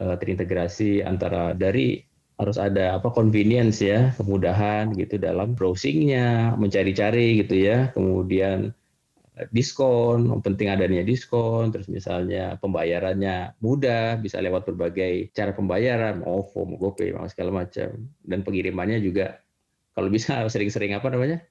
uh, 0.00 0.16
terintegrasi 0.16 1.04
antara 1.04 1.52
dari 1.52 2.00
harus 2.40 2.56
ada 2.56 2.96
apa 2.96 3.12
convenience 3.12 3.84
ya, 3.84 4.16
kemudahan 4.16 4.96
gitu 4.96 5.20
dalam 5.20 5.52
browsingnya, 5.52 6.56
mencari-cari 6.56 7.44
gitu 7.44 7.68
ya, 7.68 7.92
kemudian 7.92 8.72
eh, 9.36 9.46
diskon, 9.52 10.24
penting 10.40 10.72
adanya 10.72 11.04
diskon, 11.04 11.68
terus 11.68 11.92
misalnya 11.92 12.56
pembayarannya 12.64 13.60
mudah, 13.60 14.16
bisa 14.24 14.40
lewat 14.40 14.64
berbagai 14.72 15.28
cara 15.36 15.52
pembayaran, 15.52 16.24
OVO, 16.24 16.80
GoPay, 16.80 17.12
segala 17.28 17.68
macam, 17.68 18.08
dan 18.24 18.40
pengirimannya 18.40 19.04
juga 19.04 19.44
kalau 19.92 20.08
bisa 20.08 20.40
sering-sering 20.52 20.96
apa 20.96 21.12
namanya? 21.12 21.44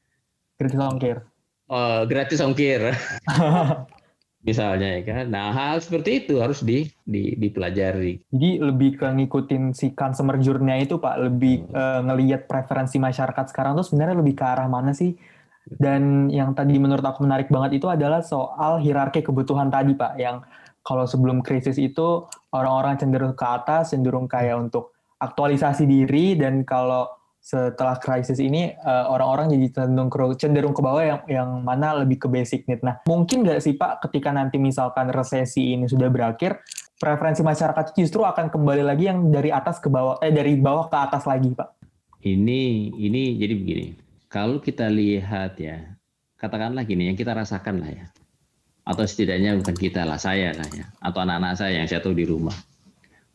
Gratis 0.57 0.81
ongkir. 0.81 1.17
Uh, 1.69 2.01
gratis 2.09 2.41
ongkir. 2.41 2.81
misalnya 4.39 4.99
ya 4.99 5.01
kan. 5.03 5.25
Nah 5.27 5.51
hal 5.51 5.83
seperti 5.83 6.25
itu 6.25 6.39
harus 6.39 6.63
di, 6.63 6.87
di 7.03 7.35
dipelajari. 7.35 8.23
Jadi 8.31 8.49
lebih 8.63 8.95
ke 8.95 9.07
ngikutin 9.07 9.75
si 9.75 9.91
consumer 9.91 10.39
journey 10.39 10.87
itu 10.87 10.95
pak, 10.97 11.19
lebih 11.19 11.67
hmm. 11.67 11.75
uh, 11.75 12.01
ngelihat 12.07 12.47
preferensi 12.47 12.97
masyarakat 12.97 13.51
sekarang 13.51 13.75
tuh 13.75 13.85
sebenarnya 13.85 14.15
lebih 14.19 14.35
ke 14.39 14.45
arah 14.45 14.67
mana 14.71 14.95
sih? 14.95 15.15
Dan 15.69 16.33
yang 16.33 16.57
tadi 16.57 16.81
menurut 16.81 17.05
aku 17.05 17.21
menarik 17.21 17.51
banget 17.53 17.77
itu 17.77 17.85
adalah 17.85 18.25
soal 18.25 18.81
hierarki 18.81 19.21
kebutuhan 19.21 19.69
tadi 19.69 19.93
pak, 19.93 20.17
yang 20.17 20.41
kalau 20.81 21.05
sebelum 21.05 21.45
krisis 21.45 21.77
itu 21.77 22.25
orang-orang 22.55 22.97
cenderung 22.97 23.37
ke 23.37 23.45
atas, 23.45 23.93
cenderung 23.93 24.25
kayak 24.25 24.57
untuk 24.57 24.97
aktualisasi 25.19 25.85
diri 25.85 26.33
dan 26.39 26.63
kalau 26.63 27.18
setelah 27.39 27.97
krisis 27.97 28.37
ini 28.37 28.75
uh, 28.83 29.09
orang-orang 29.09 29.55
jadi 29.55 29.67
cenderung 29.81 30.11
ke, 30.11 30.17
cenderung 30.37 30.75
ke 30.75 30.83
bawah 30.83 31.01
yang 31.01 31.21
yang 31.25 31.49
mana 31.63 32.03
lebih 32.03 32.21
ke 32.21 32.27
basic 32.27 32.67
need. 32.67 32.83
Nah, 32.83 32.99
mungkin 33.07 33.47
nggak 33.47 33.63
sih 33.63 33.79
Pak 33.79 34.05
ketika 34.05 34.29
nanti 34.35 34.59
misalkan 34.59 35.09
resesi 35.09 35.73
ini 35.73 35.87
sudah 35.87 36.11
berakhir, 36.11 36.61
preferensi 36.99 37.41
masyarakat 37.41 37.95
justru 37.95 38.27
akan 38.27 38.51
kembali 38.51 38.83
lagi 38.83 39.07
yang 39.07 39.31
dari 39.31 39.49
atas 39.49 39.79
ke 39.79 39.87
bawah 39.87 40.19
eh 40.19 40.29
dari 40.29 40.59
bawah 40.59 40.91
ke 40.91 40.97
atas 40.99 41.23
lagi, 41.25 41.49
Pak. 41.55 41.69
Ini 42.19 42.93
ini 42.99 43.39
jadi 43.39 43.53
begini. 43.55 43.87
Kalau 44.29 44.61
kita 44.61 44.91
lihat 44.91 45.57
ya, 45.57 45.79
katakanlah 46.37 46.85
gini 46.85 47.09
yang 47.09 47.17
kita 47.17 47.33
rasakan 47.33 47.81
lah 47.81 47.89
ya. 47.89 48.05
Atau 48.83 49.07
setidaknya 49.07 49.57
bukan 49.57 49.73
kita 49.73 50.03
lah, 50.03 50.19
saya 50.19 50.53
lah 50.53 50.69
ya, 50.75 50.85
atau 51.01 51.21
anak-anak 51.23 51.53
saya 51.57 51.81
yang 51.81 51.87
saya 51.89 52.03
tahu 52.03 52.13
di 52.13 52.25
rumah. 52.27 52.53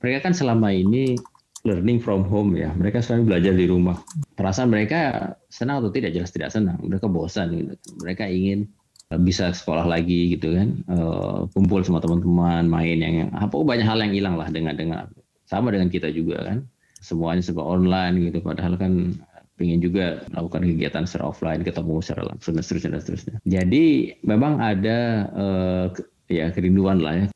Mereka 0.03 0.29
kan 0.29 0.35
selama 0.37 0.69
ini 0.75 1.17
learning 1.65 1.99
from 1.99 2.29
home 2.29 2.55
ya. 2.55 2.71
Mereka 2.77 3.01
selalu 3.01 3.35
belajar 3.35 3.53
di 3.57 3.67
rumah. 3.67 3.97
Perasaan 4.37 4.69
mereka 4.71 5.33
senang 5.49 5.81
atau 5.81 5.91
tidak 5.91 6.13
jelas 6.13 6.31
tidak 6.31 6.53
senang. 6.53 6.79
Mereka 6.85 7.09
bosan 7.09 7.57
gitu. 7.57 7.75
Mereka 8.05 8.29
ingin 8.29 8.69
eh, 9.11 9.21
bisa 9.21 9.51
sekolah 9.51 9.89
lagi 9.89 10.37
gitu 10.37 10.53
kan, 10.55 10.69
uh, 10.93 11.49
kumpul 11.57 11.81
sama 11.85 12.01
teman-teman, 12.05 12.69
main 12.69 12.99
yang, 13.01 13.33
apa 13.33 13.53
banyak 13.57 13.85
hal 13.85 14.01
yang 14.01 14.13
hilang 14.13 14.37
lah 14.37 14.49
dengan 14.53 14.77
dengan 14.77 15.09
sama 15.49 15.73
dengan 15.73 15.89
kita 15.89 16.13
juga 16.13 16.45
kan. 16.45 16.59
Semuanya 17.01 17.45
serba 17.45 17.65
online 17.65 18.33
gitu. 18.33 18.45
Padahal 18.45 18.77
kan 18.81 19.13
ingin 19.61 19.81
juga 19.81 20.25
melakukan 20.33 20.67
kegiatan 20.69 21.05
secara 21.09 21.33
offline, 21.33 21.65
ketemu 21.65 22.01
secara 22.05 22.23
langsung 22.29 22.57
dan 22.57 22.65
seterusnya 22.65 22.91
dan 22.97 23.01
seterusnya. 23.01 23.35
Jadi 23.45 23.87
memang 24.25 24.61
ada 24.61 24.99
uh, 25.33 25.87
ya 26.29 26.49
kerinduan 26.53 27.05
lah 27.05 27.15
ya 27.25 27.34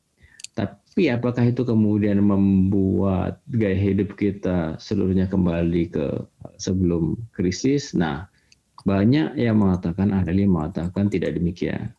tapi 0.98 1.14
apakah 1.14 1.46
itu 1.46 1.62
kemudian 1.62 2.18
membuat 2.18 3.38
gaya 3.54 3.78
hidup 3.78 4.18
kita 4.18 4.74
seluruhnya 4.82 5.30
kembali 5.30 5.94
ke 5.94 6.26
sebelum 6.58 7.14
krisis? 7.30 7.94
Nah, 7.94 8.26
banyak 8.82 9.38
yang 9.38 9.62
mengatakan, 9.62 10.10
ahli 10.10 10.42
yang 10.42 10.58
mengatakan 10.58 11.06
tidak 11.06 11.38
demikian. 11.38 11.94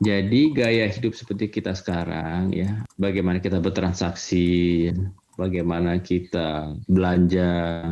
Jadi 0.00 0.56
gaya 0.56 0.88
hidup 0.88 1.12
seperti 1.12 1.52
kita 1.52 1.76
sekarang 1.76 2.48
ya, 2.56 2.88
bagaimana 2.96 3.44
kita 3.44 3.60
bertransaksi, 3.60 4.88
bagaimana 5.36 6.00
kita 6.00 6.80
belanja, 6.88 7.84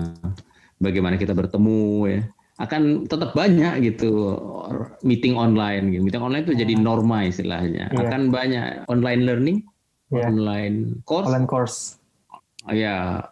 bagaimana 0.81 1.21
kita 1.21 1.37
bertemu 1.37 2.09
ya, 2.09 2.25
akan 2.57 3.05
tetap 3.05 3.37
banyak 3.37 3.85
gitu 3.85 4.33
meeting 5.05 5.37
online 5.37 5.93
gitu. 5.93 6.09
Meeting 6.09 6.25
online 6.25 6.49
itu 6.49 6.57
jadi 6.57 6.73
norma 6.73 7.29
istilahnya. 7.29 7.93
Yeah. 7.93 8.01
Akan 8.01 8.33
banyak 8.33 8.89
online 8.89 9.29
learning 9.29 9.69
yeah. 10.13 10.29
online 10.29 11.01
course. 11.09 11.27
Online 11.27 11.49
course. 11.49 11.79
Ya, 12.71 13.27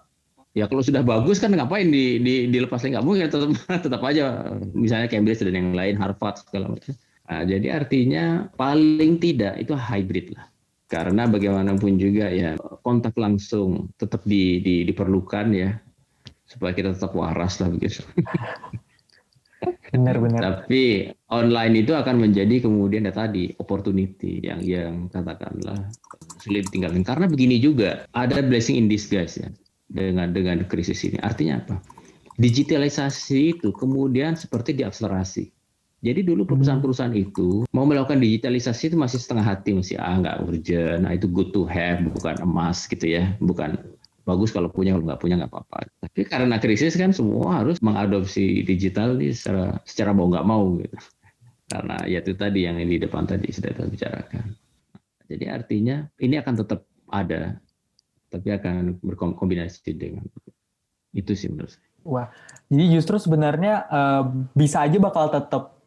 ya 0.57 0.65
kalau 0.67 0.83
sudah 0.83 1.07
bagus 1.07 1.39
kan 1.39 1.55
ngapain 1.55 1.93
di, 1.93 2.19
di 2.19 2.51
dilepas 2.51 2.83
lagi 2.83 2.99
nggak 2.99 3.07
mungkin 3.07 3.31
tetap 3.31 3.51
tetap 3.87 4.01
aja 4.03 4.51
misalnya 4.75 5.07
Cambridge 5.07 5.45
dan 5.45 5.55
yang 5.55 5.71
lain 5.77 5.95
Harvard 6.01 6.41
segala 6.43 6.75
macam. 6.75 6.97
Nah, 7.31 7.47
jadi 7.47 7.67
artinya 7.79 8.51
paling 8.59 9.23
tidak 9.23 9.63
itu 9.63 9.71
hybrid 9.79 10.35
lah. 10.35 10.51
Karena 10.91 11.31
bagaimanapun 11.31 12.03
juga 12.03 12.27
ya 12.35 12.59
kontak 12.83 13.15
langsung 13.15 13.95
tetap 13.95 14.27
di, 14.27 14.59
di, 14.59 14.83
diperlukan 14.83 15.47
ya 15.55 15.79
supaya 16.43 16.75
kita 16.75 16.99
tetap 16.99 17.15
waras 17.15 17.63
lah 17.63 17.71
begitu. 17.71 18.03
Benar-benar. 19.91 20.41
Tapi 20.41 21.11
online 21.35 21.83
itu 21.83 21.93
akan 21.95 22.23
menjadi 22.23 22.63
kemudian 22.63 23.07
ya 23.07 23.15
tadi 23.15 23.51
opportunity 23.59 24.39
yang 24.43 24.63
yang 24.63 24.95
katakanlah 25.11 25.91
sulit 26.39 26.71
ditinggalkan. 26.71 27.03
Karena 27.03 27.27
begini 27.27 27.59
juga 27.59 28.07
ada 28.15 28.39
blessing 28.39 28.79
in 28.79 28.87
disguise 28.87 29.39
ya 29.39 29.51
dengan 29.91 30.31
dengan 30.31 30.63
krisis 30.71 31.03
ini. 31.03 31.19
Artinya 31.19 31.59
apa? 31.67 31.77
Digitalisasi 32.39 33.59
itu 33.59 33.69
kemudian 33.75 34.39
seperti 34.39 34.79
diakselerasi. 34.79 35.51
Jadi 36.01 36.25
dulu 36.25 36.49
perusahaan-perusahaan 36.49 37.13
itu 37.13 37.69
mau 37.77 37.85
melakukan 37.85 38.17
digitalisasi 38.25 38.89
itu 38.89 38.97
masih 38.97 39.21
setengah 39.21 39.53
hati, 39.53 39.77
masih 39.77 40.01
ah 40.01 40.17
nggak 40.17 40.49
urgent, 40.49 41.05
nah 41.05 41.13
itu 41.13 41.29
good 41.29 41.53
to 41.53 41.69
have, 41.69 42.01
bukan 42.17 42.41
emas 42.41 42.89
gitu 42.89 43.21
ya, 43.21 43.37
bukan 43.45 43.77
bagus 44.31 44.55
kalau 44.55 44.71
punya 44.71 44.95
kalau 44.95 45.05
nggak 45.11 45.21
punya 45.21 45.35
nggak 45.43 45.51
apa-apa. 45.51 45.79
Tapi 46.07 46.21
karena 46.31 46.57
krisis 46.63 46.95
kan 46.95 47.11
semua 47.11 47.63
harus 47.63 47.83
mengadopsi 47.83 48.63
digital 48.63 49.19
nih 49.19 49.35
secara 49.35 49.83
secara 49.83 50.11
mau 50.15 50.31
nggak 50.31 50.47
mau 50.47 50.79
gitu. 50.79 50.97
Karena 51.71 51.97
ya 52.07 52.19
itu 52.23 52.35
tadi 52.35 52.67
yang 52.67 52.79
di 52.79 52.99
depan 52.99 53.27
tadi 53.27 53.51
sudah 53.51 53.71
kita 53.75 53.87
bicarakan. 53.91 54.47
Jadi 55.31 55.45
artinya 55.47 55.97
ini 56.19 56.35
akan 56.39 56.55
tetap 56.59 56.87
ada, 57.11 57.59
tapi 58.31 58.49
akan 58.51 58.99
berkombinasi 59.03 59.95
dengan 59.95 60.27
itu 61.15 61.35
sih 61.35 61.51
menurut 61.51 61.71
saya. 61.71 61.91
Wah, 62.01 62.27
jadi 62.73 62.97
justru 62.97 63.21
sebenarnya 63.21 63.87
uh, 63.87 64.23
bisa 64.57 64.83
aja 64.83 64.97
bakal 64.97 65.29
tetap 65.31 65.79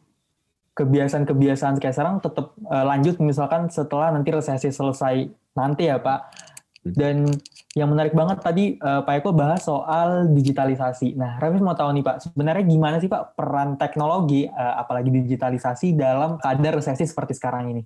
kebiasaan-kebiasaan 0.74 1.78
kayak 1.78 1.94
sekarang 1.94 2.18
tetap 2.18 2.54
uh, 2.66 2.84
lanjut 2.86 3.18
misalkan 3.22 3.70
setelah 3.70 4.10
nanti 4.10 4.34
resesi 4.34 4.74
selesai 4.74 5.30
nanti 5.54 5.86
ya 5.86 6.02
Pak 6.02 6.20
dan 6.84 7.24
yang 7.72 7.88
menarik 7.88 8.12
banget 8.12 8.44
tadi 8.44 8.76
uh, 8.78 9.00
Pak 9.02 9.24
Eko 9.24 9.32
bahas 9.32 9.64
soal 9.64 10.28
digitalisasi. 10.30 11.16
Nah, 11.16 11.40
Rafif 11.40 11.64
mau 11.64 11.72
tahu 11.72 11.96
nih 11.96 12.04
Pak, 12.04 12.16
sebenarnya 12.28 12.64
gimana 12.68 13.00
sih 13.00 13.08
Pak 13.08 13.34
peran 13.34 13.80
teknologi, 13.80 14.44
uh, 14.44 14.74
apalagi 14.78 15.08
digitalisasi 15.08 15.96
dalam 15.96 16.36
keadaan 16.38 16.78
resesi 16.78 17.08
seperti 17.08 17.32
sekarang 17.32 17.72
ini? 17.72 17.82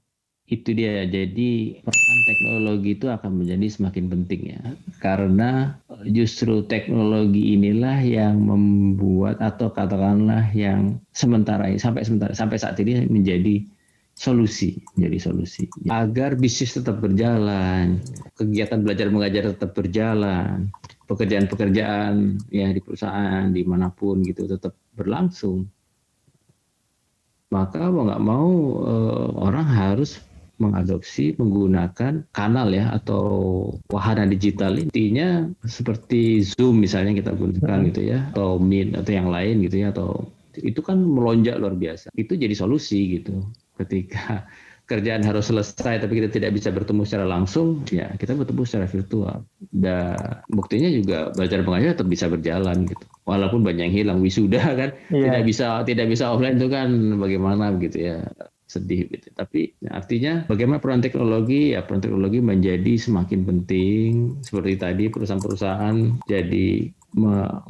Itu 0.49 0.75
dia. 0.75 1.07
Jadi 1.07 1.79
peran 1.85 2.21
teknologi 2.27 2.91
itu 2.97 3.07
akan 3.07 3.45
menjadi 3.45 3.67
semakin 3.69 4.05
penting 4.09 4.41
ya, 4.57 4.63
karena 4.99 5.77
justru 6.09 6.65
teknologi 6.65 7.55
inilah 7.55 8.01
yang 8.03 8.41
membuat 8.45 9.39
atau 9.39 9.71
katakanlah 9.71 10.49
yang 10.57 10.99
sementara 11.13 11.69
ini 11.69 11.79
sampai 11.79 12.03
sementara 12.03 12.33
sampai 12.33 12.57
saat 12.57 12.81
ini 12.81 13.07
menjadi 13.07 13.63
solusi 14.19 14.83
jadi 14.99 15.15
solusi. 15.23 15.71
Agar 15.87 16.35
bisnis 16.35 16.75
tetap 16.75 16.99
berjalan 16.99 18.03
kegiatan 18.35 18.83
belajar 18.83 19.07
mengajar 19.15 19.55
tetap 19.55 19.79
berjalan 19.79 20.75
pekerjaan-pekerjaan 21.07 22.43
ya 22.51 22.75
di 22.75 22.83
perusahaan 22.83 23.47
di 23.55 23.63
mana 23.63 23.95
pun 23.95 24.27
gitu 24.27 24.51
tetap 24.51 24.75
berlangsung. 24.99 25.71
Maka 27.55 27.89
mau 27.95 28.05
nggak 28.11 28.25
mau 28.27 28.51
eh, 28.83 29.29
orang 29.39 29.67
harus 29.71 30.19
mengadopsi 30.59 31.39
menggunakan 31.39 32.27
kanal 32.35 32.75
ya 32.75 32.91
atau 32.91 33.23
wahana 33.87 34.27
digital. 34.27 34.75
Intinya 34.75 35.47
seperti 35.63 36.43
Zoom 36.43 36.83
misalnya 36.83 37.15
kita 37.15 37.39
gunakan 37.39 37.87
gitu 37.95 38.03
ya 38.03 38.35
atau 38.35 38.59
Meet 38.59 38.99
atau 38.99 39.13
yang 39.15 39.31
lain 39.31 39.63
gitu 39.63 39.87
ya 39.87 39.95
atau 39.95 40.27
itu 40.59 40.83
kan 40.83 40.99
melonjak 40.99 41.63
luar 41.63 41.79
biasa. 41.79 42.11
Itu 42.19 42.35
jadi 42.35 42.51
solusi 42.59 43.23
gitu 43.23 43.47
ketika 43.79 44.51
kerjaan 44.89 45.21
harus 45.21 45.53
selesai 45.53 46.01
tapi 46.01 46.17
kita 46.17 46.33
tidak 46.33 46.57
bisa 46.57 46.73
bertemu 46.73 47.05
secara 47.05 47.29
langsung, 47.29 47.85
ya 47.93 48.09
kita 48.17 48.33
bertemu 48.33 48.63
secara 48.65 48.89
virtual. 48.89 49.45
Dan 49.61 50.17
buktinya 50.49 50.89
juga 50.89 51.29
belajar 51.37 51.61
mengajar 51.61 51.91
tetap 52.01 52.09
bisa 52.09 52.27
berjalan 52.33 52.89
gitu. 52.89 53.05
Walaupun 53.29 53.61
banyak 53.61 53.93
yang 53.93 53.95
hilang 53.95 54.19
wisuda 54.25 54.65
kan, 54.81 54.91
yeah. 55.13 55.29
tidak 55.29 55.43
bisa 55.45 55.67
tidak 55.85 56.09
bisa 56.09 56.33
offline 56.33 56.57
itu 56.57 56.73
kan 56.73 56.89
bagaimana 57.21 57.69
begitu 57.77 58.09
ya. 58.09 58.25
Sedih 58.69 59.09
gitu. 59.09 59.33
Tapi 59.33 59.73
artinya 59.89 60.45
bagaimana 60.45 60.79
peran 60.79 61.01
teknologi 61.01 61.73
ya 61.73 61.81
peran 61.83 62.05
teknologi 62.05 62.39
menjadi 62.45 63.01
semakin 63.01 63.41
penting 63.49 64.09
seperti 64.45 64.73
tadi 64.77 65.05
perusahaan-perusahaan 65.09 66.29
jadi 66.29 66.93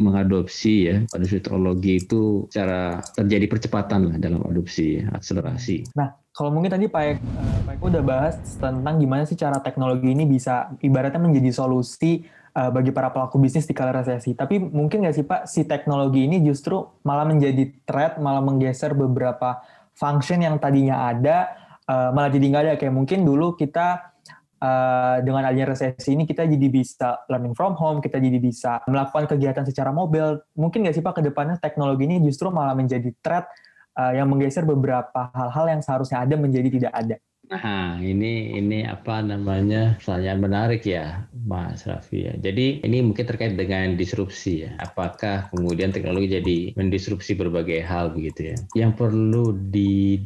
mengadopsi 0.02 0.74
ya 0.90 0.96
pada 1.06 1.22
teknologi 1.22 2.02
itu 2.02 2.50
cara 2.50 2.98
terjadi 3.14 3.46
percepatan 3.46 4.10
lah 4.10 4.16
dalam 4.18 4.42
adopsi 4.42 4.98
akselerasi. 4.98 5.94
Nah 5.94 6.10
kalau 6.34 6.50
mungkin 6.50 6.74
tadi 6.74 6.90
Pak 6.90 7.02
Eko, 7.02 7.22
uh, 7.22 7.58
Pak 7.66 7.72
Eko 7.78 7.84
udah 7.90 8.04
bahas 8.04 8.34
tentang 8.58 8.94
gimana 8.98 9.22
sih 9.26 9.38
cara 9.38 9.62
teknologi 9.62 10.10
ini 10.10 10.26
bisa 10.26 10.74
ibaratnya 10.82 11.22
menjadi 11.22 11.54
solusi 11.54 12.26
uh, 12.54 12.70
bagi 12.74 12.90
para 12.90 13.14
pelaku 13.14 13.38
bisnis 13.38 13.66
di 13.66 13.74
kala 13.74 14.02
resesi. 14.02 14.34
Tapi 14.34 14.58
mungkin 14.58 15.06
nggak 15.06 15.14
sih 15.14 15.26
Pak, 15.26 15.46
si 15.46 15.66
teknologi 15.66 16.26
ini 16.26 16.42
justru 16.42 16.82
malah 17.06 17.26
menjadi 17.26 17.74
threat, 17.86 18.18
malah 18.18 18.42
menggeser 18.42 18.94
beberapa 18.94 19.62
function 19.98 20.38
yang 20.38 20.62
tadinya 20.62 21.10
ada, 21.10 21.50
uh, 21.90 22.14
malah 22.14 22.30
jadi 22.30 22.46
nggak 22.46 22.62
ada. 22.62 22.74
Kayak 22.78 22.94
mungkin 22.94 23.26
dulu 23.26 23.58
kita 23.58 24.14
Uh, 24.58 25.22
dengan 25.22 25.46
adanya 25.46 25.70
resesi 25.70 26.18
ini 26.18 26.26
kita 26.26 26.42
jadi 26.42 26.66
bisa 26.66 27.22
learning 27.30 27.54
from 27.54 27.78
home, 27.78 28.02
kita 28.02 28.18
jadi 28.18 28.42
bisa 28.42 28.82
melakukan 28.90 29.30
kegiatan 29.30 29.62
secara 29.62 29.94
mobil. 29.94 30.34
Mungkin 30.58 30.82
nggak 30.82 30.98
sih 30.98 31.04
Pak 31.06 31.22
ke 31.22 31.30
depannya 31.30 31.62
teknologi 31.62 32.10
ini 32.10 32.18
justru 32.18 32.50
malah 32.50 32.74
menjadi 32.74 33.06
threat 33.22 33.46
uh, 33.94 34.10
yang 34.18 34.26
menggeser 34.26 34.66
beberapa 34.66 35.30
hal-hal 35.30 35.78
yang 35.78 35.78
seharusnya 35.78 36.26
ada 36.26 36.34
menjadi 36.34 36.74
tidak 36.74 36.90
ada. 36.90 37.22
Nah, 37.48 37.96
ini 38.04 38.60
ini 38.60 38.84
apa 38.84 39.24
namanya 39.24 39.96
pertanyaan 39.96 40.40
menarik 40.44 40.84
ya, 40.84 41.24
Mas 41.48 41.88
Raffi 41.88 42.28
ya. 42.28 42.36
Jadi 42.36 42.84
ini 42.84 43.00
mungkin 43.00 43.24
terkait 43.24 43.56
dengan 43.56 43.96
disrupsi 43.96 44.68
ya. 44.68 44.76
Apakah 44.84 45.48
kemudian 45.48 45.88
teknologi 45.88 46.28
jadi 46.36 46.58
mendisrupsi 46.76 47.32
berbagai 47.40 47.80
hal 47.80 48.12
begitu 48.12 48.52
ya? 48.52 48.56
Yang 48.76 48.92
perlu 49.00 49.56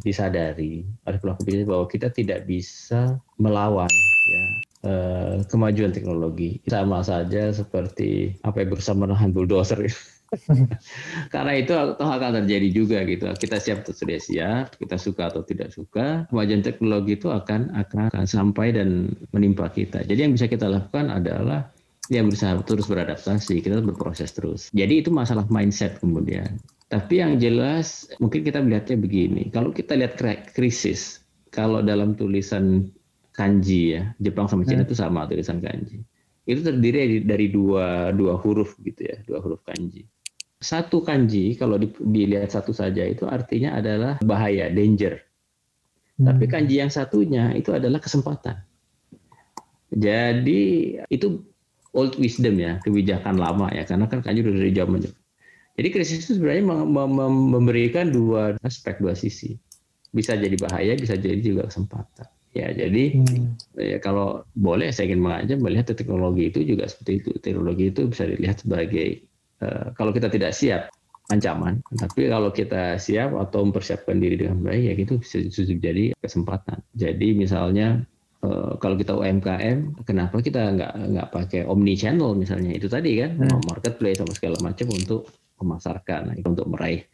disadari 0.02 0.82
oleh 1.06 1.18
pelaku 1.22 1.46
bisnis 1.46 1.70
bahwa 1.70 1.86
kita 1.86 2.10
tidak 2.10 2.42
bisa 2.50 3.14
melawan 3.38 3.90
ya 4.26 4.44
eh, 4.90 5.34
kemajuan 5.46 5.94
teknologi. 5.94 6.58
Sama 6.66 7.06
saja 7.06 7.54
seperti 7.54 8.34
apa 8.42 8.66
yang 8.66 8.74
berusaha 8.74 8.98
menahan 8.98 9.30
bulldozer. 9.30 9.86
Karena 11.34 11.52
itu 11.60 11.72
toh 11.72 12.08
akan 12.08 12.44
terjadi 12.44 12.68
juga 12.72 12.98
gitu. 13.04 13.28
Kita 13.36 13.56
siap 13.60 13.84
atau 13.84 13.92
tidak 13.92 14.20
siap, 14.24 14.66
kita 14.80 14.96
suka 14.96 15.28
atau 15.28 15.44
tidak 15.44 15.76
suka, 15.76 16.24
kemajuan 16.32 16.64
teknologi 16.64 17.20
itu 17.20 17.28
akan 17.28 17.72
akan, 17.76 18.08
akan 18.12 18.24
sampai 18.24 18.72
dan 18.72 19.12
menimpa 19.36 19.68
kita. 19.68 20.04
Jadi 20.04 20.20
yang 20.28 20.32
bisa 20.32 20.48
kita 20.48 20.68
lakukan 20.68 21.12
adalah 21.12 21.68
ya 22.08 22.24
berusaha 22.24 22.56
terus 22.64 22.88
beradaptasi, 22.88 23.60
kita 23.60 23.84
berproses 23.84 24.32
terus. 24.32 24.72
Jadi 24.72 25.04
itu 25.04 25.12
masalah 25.12 25.44
mindset 25.52 26.00
kemudian. 26.00 26.56
Tapi 26.88 27.24
yang 27.24 27.40
jelas 27.40 28.08
mungkin 28.20 28.44
kita 28.44 28.60
melihatnya 28.60 29.00
begini, 29.00 29.48
kalau 29.48 29.72
kita 29.72 29.96
lihat 29.96 30.20
krisis, 30.52 31.24
kalau 31.52 31.80
dalam 31.80 32.16
tulisan 32.16 32.88
kanji 33.32 33.96
ya, 33.96 34.12
Jepang 34.20 34.44
sama 34.48 34.64
Cina 34.68 34.84
hmm. 34.84 34.88
itu 34.92 34.96
sama 34.96 35.24
tulisan 35.24 35.60
kanji. 35.60 36.04
Itu 36.44 36.60
terdiri 36.66 37.22
dari 37.22 37.48
dua 37.48 38.12
dua 38.12 38.36
huruf 38.36 38.76
gitu 38.82 39.08
ya, 39.08 39.16
dua 39.24 39.40
huruf 39.40 39.62
kanji 39.64 40.04
satu 40.62 41.02
kanji 41.02 41.58
kalau 41.58 41.76
dilihat 42.00 42.54
satu 42.54 42.70
saja 42.70 43.02
itu 43.02 43.26
artinya 43.26 43.74
adalah 43.76 44.22
bahaya, 44.22 44.70
danger. 44.70 45.18
Hmm. 46.16 46.30
Tapi 46.30 46.44
kanji 46.46 46.78
yang 46.78 46.88
satunya 46.88 47.50
itu 47.58 47.74
adalah 47.74 47.98
kesempatan. 47.98 48.62
Jadi 49.92 50.96
itu 51.10 51.42
old 51.92 52.16
wisdom 52.16 52.56
ya, 52.56 52.80
kebijakan 52.80 53.36
lama 53.36 53.68
ya, 53.74 53.84
karena 53.84 54.08
kan 54.08 54.24
kanji 54.24 54.40
udah 54.40 54.54
dari 54.56 54.72
zaman 54.72 55.04
Jadi 55.72 55.88
krisis 55.88 56.24
itu 56.24 56.40
sebenarnya 56.40 56.64
memberikan 57.28 58.08
dua 58.12 58.56
aspek, 58.62 59.02
dua 59.02 59.18
sisi. 59.18 59.58
Bisa 60.12 60.36
jadi 60.36 60.54
bahaya, 60.60 60.94
bisa 60.96 61.16
jadi 61.16 61.40
juga 61.40 61.68
kesempatan. 61.68 62.28
Ya, 62.52 62.68
jadi 62.68 63.16
hmm. 63.16 63.80
ya 63.80 63.96
kalau 63.96 64.44
boleh 64.52 64.92
saya 64.92 65.08
ingin 65.08 65.24
mengajak 65.24 65.56
melihat 65.56 65.96
teknologi 65.96 66.52
itu 66.52 66.60
juga 66.60 66.84
seperti 66.84 67.24
itu. 67.24 67.30
Teknologi 67.40 67.88
itu 67.88 68.04
bisa 68.12 68.28
dilihat 68.28 68.60
sebagai 68.60 69.24
kalau 69.94 70.10
kita 70.10 70.28
tidak 70.32 70.52
siap 70.56 70.90
ancaman, 71.30 71.80
tapi 71.94 72.28
kalau 72.28 72.50
kita 72.50 72.98
siap 72.98 73.32
atau 73.38 73.62
mempersiapkan 73.64 74.18
diri 74.18 74.42
dengan 74.42 74.58
baik 74.60 74.82
ya 74.82 74.94
itu 74.98 75.14
bisa 75.22 75.38
jadi 75.64 76.12
kesempatan. 76.18 76.82
Jadi 76.98 77.32
misalnya 77.38 78.02
eh, 78.42 78.72
kalau 78.82 78.98
kita 78.98 79.14
UMKM, 79.14 80.02
kenapa 80.04 80.42
kita 80.42 80.74
nggak 80.74 80.92
nggak 81.14 81.28
pakai 81.30 81.60
omni 81.64 81.94
channel 81.94 82.34
misalnya 82.34 82.74
itu 82.74 82.90
tadi 82.90 83.22
kan 83.22 83.38
hmm. 83.38 83.70
marketplace 83.70 84.18
sama 84.18 84.32
segala 84.34 84.58
macam 84.60 84.86
untuk 84.90 85.30
memasarkan, 85.62 86.42
untuk 86.42 86.66
meraih 86.66 87.06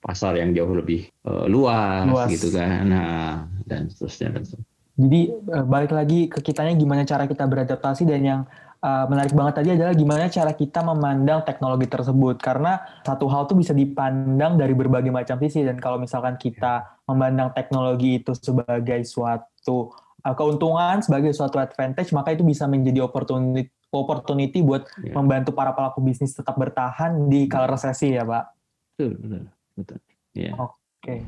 pasar 0.00 0.34
yang 0.40 0.56
jauh 0.56 0.72
lebih 0.72 1.12
uh, 1.28 1.44
luas, 1.44 2.08
luas 2.08 2.28
gitu 2.32 2.56
kan, 2.56 2.88
nah 2.88 3.44
dan 3.68 3.92
seterusnya 3.92 4.32
dan 4.32 4.42
seterusnya. 4.48 4.68
Jadi 5.00 5.20
balik 5.64 5.92
lagi 5.96 6.28
ke 6.28 6.40
kitanya 6.44 6.76
gimana 6.76 7.08
cara 7.08 7.24
kita 7.24 7.44
beradaptasi 7.48 8.04
dan 8.04 8.20
yang 8.20 8.40
uh, 8.80 9.04
menarik 9.06 9.32
banget 9.36 9.54
tadi 9.60 9.68
adalah 9.76 9.94
gimana 9.94 10.28
cara 10.32 10.52
kita 10.56 10.80
memandang 10.82 11.44
teknologi 11.44 11.86
tersebut 11.86 12.36
karena 12.40 12.80
satu 13.04 13.28
hal 13.28 13.44
tuh 13.46 13.56
bisa 13.60 13.76
dipandang 13.76 14.56
dari 14.56 14.72
berbagai 14.72 15.12
macam 15.12 15.36
sisi 15.40 15.64
dan 15.64 15.76
kalau 15.78 16.00
misalkan 16.00 16.36
kita 16.40 17.00
memandang 17.08 17.52
teknologi 17.52 18.20
itu 18.20 18.32
sebagai 18.36 19.04
suatu 19.04 19.92
uh, 20.24 20.34
keuntungan 20.34 21.04
sebagai 21.04 21.32
suatu 21.36 21.60
advantage 21.60 22.10
maka 22.16 22.32
itu 22.32 22.42
bisa 22.44 22.64
menjadi 22.64 23.04
opportunity 23.04 23.68
opportunity 23.90 24.62
buat 24.62 24.86
yeah. 25.02 25.14
membantu 25.18 25.50
para 25.50 25.74
pelaku 25.74 25.98
bisnis 25.98 26.30
tetap 26.30 26.54
bertahan 26.54 27.26
di 27.26 27.50
kala 27.50 27.74
resesi 27.74 28.14
ya 28.14 28.22
pak. 28.22 28.54
Betul 28.94 29.18
betul 29.18 29.42
betul. 29.74 29.98
Yeah. 30.30 30.54
Oke. 30.54 30.79
Oke. 31.00 31.24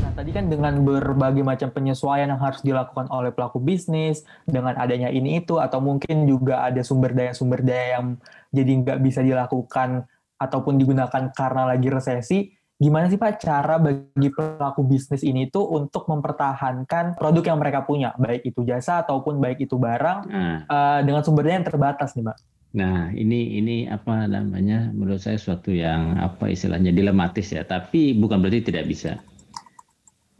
Nah, 0.00 0.16
tadi 0.16 0.32
kan 0.32 0.48
dengan 0.48 0.80
berbagai 0.80 1.44
macam 1.44 1.68
penyesuaian 1.68 2.32
yang 2.32 2.40
harus 2.40 2.64
dilakukan 2.64 3.04
oleh 3.12 3.28
pelaku 3.36 3.60
bisnis, 3.60 4.24
dengan 4.48 4.72
adanya 4.80 5.12
ini 5.12 5.44
itu, 5.44 5.60
atau 5.60 5.76
mungkin 5.76 6.24
juga 6.24 6.64
ada 6.64 6.80
sumber 6.80 7.12
daya-sumber 7.12 7.60
daya 7.60 8.00
yang 8.00 8.16
jadi 8.48 8.72
nggak 8.80 8.98
bisa 9.04 9.20
dilakukan 9.20 10.08
ataupun 10.40 10.80
digunakan 10.80 11.28
karena 11.36 11.68
lagi 11.68 11.92
resesi, 11.92 12.48
gimana 12.80 13.12
sih 13.12 13.20
Pak 13.20 13.44
cara 13.44 13.76
bagi 13.76 14.32
pelaku 14.32 14.88
bisnis 14.88 15.20
ini 15.20 15.52
tuh 15.52 15.68
untuk 15.68 16.08
mempertahankan 16.08 17.20
produk 17.20 17.52
yang 17.52 17.60
mereka 17.60 17.84
punya, 17.84 18.16
baik 18.16 18.48
itu 18.48 18.64
jasa 18.64 19.04
ataupun 19.04 19.36
baik 19.36 19.60
itu 19.68 19.76
barang, 19.76 20.18
nah. 20.32 20.58
uh, 20.64 21.00
dengan 21.04 21.20
sumber 21.20 21.44
daya 21.44 21.60
yang 21.60 21.68
terbatas 21.68 22.16
nih 22.16 22.24
Pak? 22.24 22.40
Nah, 22.70 23.10
ini 23.10 23.58
ini 23.58 23.90
apa 23.90 24.30
namanya? 24.30 24.94
Menurut 24.94 25.18
saya 25.18 25.38
suatu 25.38 25.74
yang 25.74 26.14
apa 26.22 26.46
istilahnya 26.46 26.94
dilematis 26.94 27.50
ya, 27.50 27.66
tapi 27.66 28.14
bukan 28.14 28.38
berarti 28.38 28.70
tidak 28.70 28.86
bisa. 28.86 29.18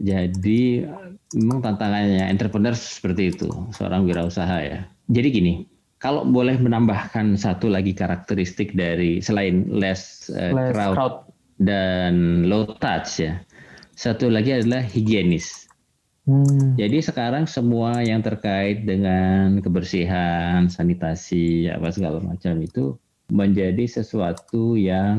Jadi 0.01 0.87
memang 1.37 1.61
tantangannya 1.61 2.31
entrepreneur 2.31 2.73
seperti 2.73 3.35
itu, 3.35 3.51
seorang 3.75 4.07
wirausaha 4.07 4.59
ya. 4.63 4.87
Jadi 5.11 5.29
gini, 5.29 5.55
kalau 6.01 6.25
boleh 6.25 6.57
menambahkan 6.57 7.37
satu 7.37 7.69
lagi 7.69 7.93
karakteristik 7.93 8.73
dari 8.73 9.21
selain 9.21 9.69
less, 9.69 10.33
uh, 10.33 10.55
less 10.55 10.73
crowd, 10.73 10.95
crowd 10.97 11.17
dan 11.61 12.47
low 12.49 12.65
touch 12.81 13.21
ya. 13.21 13.43
Satu 13.99 14.33
lagi 14.33 14.57
adalah 14.57 14.81
higienis. 14.81 15.70
Hmm. 16.31 16.79
Jadi 16.79 17.03
sekarang 17.03 17.51
semua 17.51 18.07
yang 18.07 18.23
terkait 18.23 18.87
dengan 18.87 19.59
kebersihan, 19.59 20.71
sanitasi, 20.71 21.67
apa 21.67 21.91
segala 21.91 22.23
macam 22.23 22.55
itu 22.63 22.95
menjadi 23.35 23.83
sesuatu 23.91 24.79
yang 24.79 25.19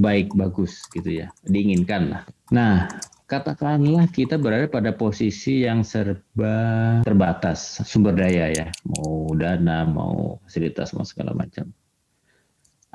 baik, 0.00 0.32
bagus 0.32 0.80
gitu 0.96 1.24
ya, 1.24 1.28
diinginkan 1.44 2.08
lah. 2.08 2.22
Nah, 2.48 2.88
katakanlah 3.28 4.08
kita 4.08 4.40
berada 4.40 4.64
pada 4.64 4.96
posisi 4.96 5.68
yang 5.68 5.84
serba 5.84 7.00
terbatas 7.04 7.84
sumber 7.84 8.16
daya 8.16 8.48
ya, 8.56 8.66
mau 8.88 9.28
dana, 9.36 9.84
mau 9.84 10.40
fasilitas, 10.48 10.96
mau 10.96 11.04
segala 11.04 11.36
macam. 11.36 11.68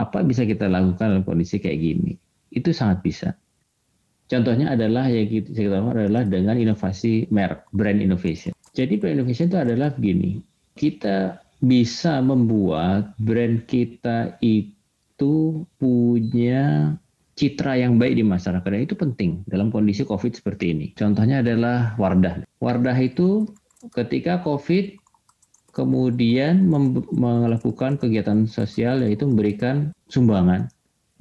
Apa 0.01 0.25
bisa 0.25 0.49
kita 0.49 0.65
lakukan 0.65 1.13
dalam 1.13 1.21
kondisi 1.21 1.61
kayak 1.61 1.77
gini? 1.77 2.17
Itu 2.49 2.73
sangat 2.73 3.05
bisa. 3.05 3.37
Contohnya 4.31 4.71
adalah 4.71 5.11
yang 5.11 5.27
kita 5.27 5.51
tahu 5.51 5.91
adalah 5.91 6.23
dengan 6.23 6.55
inovasi 6.55 7.27
merek, 7.35 7.67
brand 7.75 7.99
innovation. 7.99 8.55
Jadi 8.71 8.95
brand 8.95 9.19
innovation 9.19 9.51
itu 9.51 9.59
adalah 9.59 9.91
begini, 9.91 10.39
kita 10.79 11.43
bisa 11.59 12.23
membuat 12.23 13.11
brand 13.19 13.67
kita 13.67 14.39
itu 14.39 15.67
punya 15.75 16.95
citra 17.35 17.75
yang 17.75 17.99
baik 17.99 18.15
di 18.15 18.23
masyarakat 18.23 18.63
dan 18.71 18.81
itu 18.87 18.95
penting 18.95 19.43
dalam 19.51 19.67
kondisi 19.67 20.07
COVID 20.07 20.31
seperti 20.31 20.79
ini. 20.79 20.87
Contohnya 20.95 21.43
adalah 21.43 21.99
Wardah. 21.99 22.47
Wardah 22.63 22.95
itu 23.03 23.51
ketika 23.91 24.39
COVID 24.47 24.95
kemudian 25.75 26.71
melakukan 27.11 27.99
kegiatan 27.99 28.47
sosial 28.47 29.03
yaitu 29.03 29.27
memberikan 29.27 29.91
sumbangan 30.07 30.71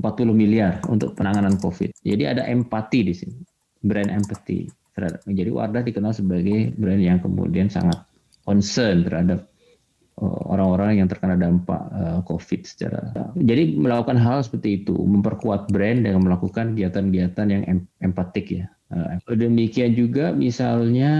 40 0.00 0.32
miliar 0.32 0.80
untuk 0.88 1.12
penanganan 1.12 1.60
COVID. 1.60 2.00
Jadi 2.00 2.24
ada 2.24 2.48
empati 2.48 3.00
di 3.04 3.14
sini, 3.14 3.38
brand 3.84 4.08
empathy 4.08 4.66
terhadap. 4.96 5.20
Jadi 5.28 5.50
Wardah 5.52 5.82
dikenal 5.84 6.12
sebagai 6.16 6.72
brand 6.74 7.00
yang 7.00 7.20
kemudian 7.20 7.68
sangat 7.68 8.00
concern 8.42 9.04
terhadap 9.04 9.46
uh, 10.18 10.42
orang-orang 10.48 11.04
yang 11.04 11.08
terkena 11.08 11.36
dampak 11.36 11.80
uh, 11.92 12.24
COVID 12.24 12.60
secara. 12.64 13.12
Jadi 13.36 13.76
melakukan 13.76 14.16
hal 14.16 14.40
seperti 14.40 14.82
itu, 14.82 14.96
memperkuat 14.96 15.68
brand 15.68 16.00
dengan 16.02 16.24
melakukan 16.24 16.72
kegiatan-kegiatan 16.74 17.46
yang 17.52 17.62
empatik 18.00 18.46
ya, 18.50 18.66
demikian 19.30 19.94
juga 19.94 20.34
misalnya 20.34 21.12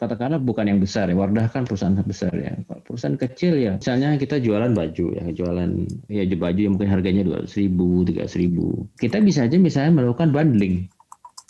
katakanlah 0.00 0.40
bukan 0.40 0.64
yang 0.72 0.80
besar 0.80 1.12
ya, 1.12 1.16
Wardah 1.16 1.52
kan 1.52 1.68
perusahaan 1.68 1.92
besar 2.00 2.32
ya. 2.32 2.56
Perusahaan 2.88 3.20
kecil 3.20 3.60
ya, 3.60 3.76
misalnya 3.76 4.16
kita 4.16 4.40
jualan 4.40 4.72
baju 4.72 5.06
ya, 5.12 5.24
jualan 5.36 5.70
ya 6.08 6.24
baju 6.24 6.60
yang 6.60 6.72
mungkin 6.74 6.88
harganya 6.88 7.22
dua 7.28 7.44
ribu, 7.44 8.08
tiga 8.08 8.24
ribu. 8.32 8.88
Kita 8.96 9.20
bisa 9.20 9.44
aja 9.44 9.60
misalnya 9.60 10.00
melakukan 10.00 10.32
bundling. 10.32 10.88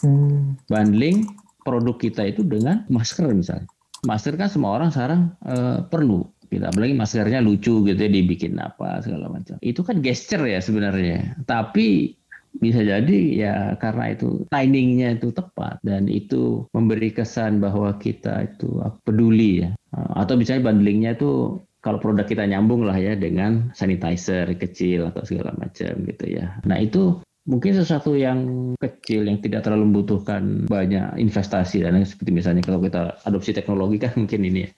Hmm. 0.02 0.58
Bundling 0.66 1.30
produk 1.62 1.94
kita 1.94 2.26
itu 2.26 2.42
dengan 2.42 2.82
masker 2.90 3.30
misalnya. 3.30 3.70
Masker 4.02 4.34
kan 4.34 4.50
semua 4.50 4.78
orang 4.78 4.90
sekarang 4.90 5.30
uh, 5.46 5.86
perlu 5.86 6.26
gitu. 6.50 6.64
Apalagi 6.64 6.94
maskernya 6.98 7.38
lucu 7.38 7.86
gitu 7.86 7.98
ya 7.98 8.10
dibikin 8.10 8.58
apa 8.58 8.98
segala 9.04 9.30
macam. 9.30 9.62
Itu 9.62 9.86
kan 9.86 10.02
gesture 10.02 10.42
ya 10.48 10.58
sebenarnya. 10.58 11.38
Tapi 11.46 12.17
bisa 12.58 12.82
jadi 12.82 13.20
ya 13.34 13.54
karena 13.78 14.14
itu 14.14 14.46
timingnya 14.50 15.18
itu 15.18 15.30
tepat 15.30 15.78
dan 15.86 16.10
itu 16.10 16.66
memberi 16.74 17.14
kesan 17.14 17.62
bahwa 17.62 17.94
kita 17.98 18.50
itu 18.54 18.82
peduli 19.02 19.66
ya. 19.66 19.70
Atau 19.94 20.36
misalnya 20.36 20.70
bundlingnya 20.70 21.16
itu 21.16 21.62
kalau 21.78 22.02
produk 22.02 22.26
kita 22.26 22.44
nyambung 22.44 22.82
lah 22.84 22.98
ya 22.98 23.14
dengan 23.14 23.70
sanitizer 23.72 24.50
kecil 24.58 25.08
atau 25.14 25.22
segala 25.22 25.54
macam 25.56 25.94
gitu 26.04 26.24
ya. 26.26 26.58
Nah 26.66 26.82
itu 26.82 27.22
mungkin 27.48 27.72
sesuatu 27.72 28.12
yang 28.12 28.74
kecil 28.76 29.24
yang 29.24 29.40
tidak 29.40 29.64
terlalu 29.64 29.88
membutuhkan 29.88 30.68
banyak 30.68 31.16
investasi 31.16 31.80
dan 31.80 32.04
seperti 32.04 32.28
misalnya 32.28 32.60
kalau 32.60 32.84
kita 32.84 33.16
adopsi 33.24 33.56
teknologi 33.56 33.96
kan 33.96 34.12
mungkin 34.20 34.44
ini 34.44 34.68
ya 34.68 34.70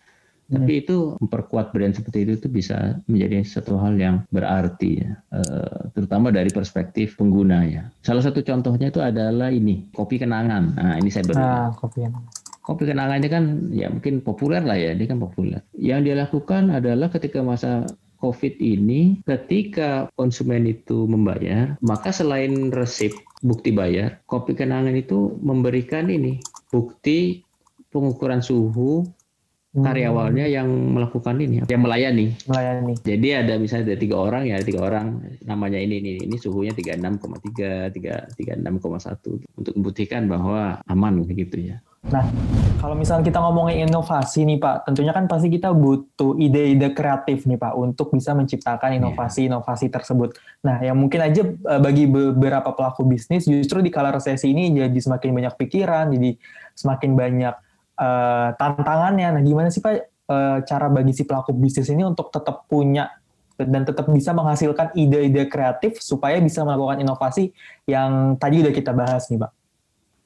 tapi 0.50 0.82
itu 0.82 1.14
memperkuat 1.22 1.70
brand 1.70 1.94
seperti 1.94 2.26
itu 2.26 2.32
itu 2.42 2.48
bisa 2.50 2.98
menjadi 3.06 3.46
satu 3.46 3.78
hal 3.78 3.94
yang 3.94 4.26
berarti 4.34 5.06
ya, 5.06 5.10
uh, 5.30 5.88
terutama 5.94 6.34
dari 6.34 6.50
perspektif 6.50 7.14
pengguna 7.14 7.62
ya. 7.70 7.86
Salah 8.02 8.26
satu 8.26 8.42
contohnya 8.42 8.90
itu 8.90 8.98
adalah 8.98 9.54
ini 9.54 9.86
kopi 9.94 10.18
kenangan. 10.18 10.74
Nah 10.74 10.94
ini 10.98 11.08
saya 11.08 11.24
beri. 11.30 11.38
Ah, 11.38 11.70
kopi 11.78 12.02
kenangan. 12.02 12.24
Kopi 12.60 12.82
kenangan 12.86 13.16
ini 13.22 13.28
kan 13.30 13.44
ya 13.70 13.86
mungkin 13.88 14.14
populer 14.26 14.62
lah 14.66 14.74
ya, 14.74 14.90
ini 14.90 15.06
kan 15.06 15.22
populer. 15.22 15.62
Yang 15.78 16.00
dia 16.10 16.14
lakukan 16.18 16.62
adalah 16.74 17.08
ketika 17.14 17.40
masa 17.40 17.86
COVID 18.20 18.60
ini, 18.60 19.24
ketika 19.24 20.12
konsumen 20.12 20.68
itu 20.68 21.08
membayar, 21.08 21.80
maka 21.80 22.12
selain 22.12 22.68
resip 22.68 23.16
bukti 23.40 23.72
bayar, 23.72 24.20
kopi 24.28 24.52
kenangan 24.52 24.92
itu 24.92 25.40
memberikan 25.40 26.12
ini 26.12 26.36
bukti 26.68 27.40
pengukuran 27.88 28.44
suhu 28.44 29.08
Hmm. 29.08 29.19
Karyawannya 29.70 30.50
yang 30.50 30.66
melakukan 30.66 31.38
ini, 31.38 31.62
yang 31.70 31.82
melayani. 31.82 32.34
Melayani. 32.50 32.94
Jadi 33.06 33.28
ada 33.30 33.54
misalnya 33.54 33.94
ada 33.94 33.98
tiga 34.02 34.16
orang 34.18 34.50
ya, 34.50 34.58
tiga 34.66 34.82
orang 34.82 35.22
namanya 35.46 35.78
ini 35.78 36.02
ini 36.02 36.10
ini 36.26 36.36
suhunya 36.36 36.74
36,3, 36.74 38.34
36,1 38.34 39.38
untuk 39.54 39.72
membuktikan 39.78 40.26
bahwa 40.26 40.82
aman 40.90 41.22
gitu 41.22 41.62
ya. 41.62 41.78
Nah, 42.08 42.24
kalau 42.80 42.96
misalnya 42.96 43.28
kita 43.28 43.44
ngomongin 43.44 43.84
inovasi 43.84 44.48
nih 44.48 44.56
Pak, 44.56 44.88
tentunya 44.88 45.12
kan 45.12 45.28
pasti 45.28 45.52
kita 45.52 45.68
butuh 45.76 46.32
ide-ide 46.40 46.96
kreatif 46.96 47.44
nih 47.44 47.60
Pak 47.60 47.76
untuk 47.76 48.16
bisa 48.16 48.32
menciptakan 48.32 48.96
iya. 48.96 49.04
inovasi-inovasi 49.04 49.92
tersebut. 49.92 50.40
Nah, 50.64 50.80
yang 50.80 50.96
mungkin 50.96 51.20
aja 51.20 51.44
eh, 51.44 51.80
bagi 51.84 52.08
beberapa 52.08 52.72
pelaku 52.72 53.04
bisnis 53.04 53.44
justru 53.44 53.84
di 53.84 53.92
kala 53.92 54.16
resesi 54.16 54.48
ini 54.48 54.72
jadi 54.72 54.96
semakin 54.96 55.28
banyak 55.28 55.54
pikiran, 55.60 56.08
jadi 56.16 56.40
semakin 56.72 57.10
banyak 57.12 57.54
uh, 58.00 58.48
tantangannya. 58.56 59.36
Nah, 59.36 59.42
gimana 59.44 59.68
sih 59.68 59.84
Pak 59.84 59.92
uh, 60.32 60.58
cara 60.64 60.88
bagi 60.88 61.12
si 61.12 61.28
pelaku 61.28 61.52
bisnis 61.52 61.92
ini 61.92 62.02
untuk 62.02 62.32
tetap 62.32 62.64
punya 62.64 63.12
dan 63.60 63.84
tetap 63.84 64.08
bisa 64.08 64.32
menghasilkan 64.32 64.96
ide-ide 64.96 65.44
kreatif 65.52 66.00
supaya 66.00 66.40
bisa 66.40 66.64
melakukan 66.64 67.04
inovasi 67.04 67.52
yang 67.84 68.40
tadi 68.40 68.64
udah 68.64 68.72
kita 68.72 68.96
bahas 68.96 69.28
nih, 69.28 69.36
Pak. 69.36 69.52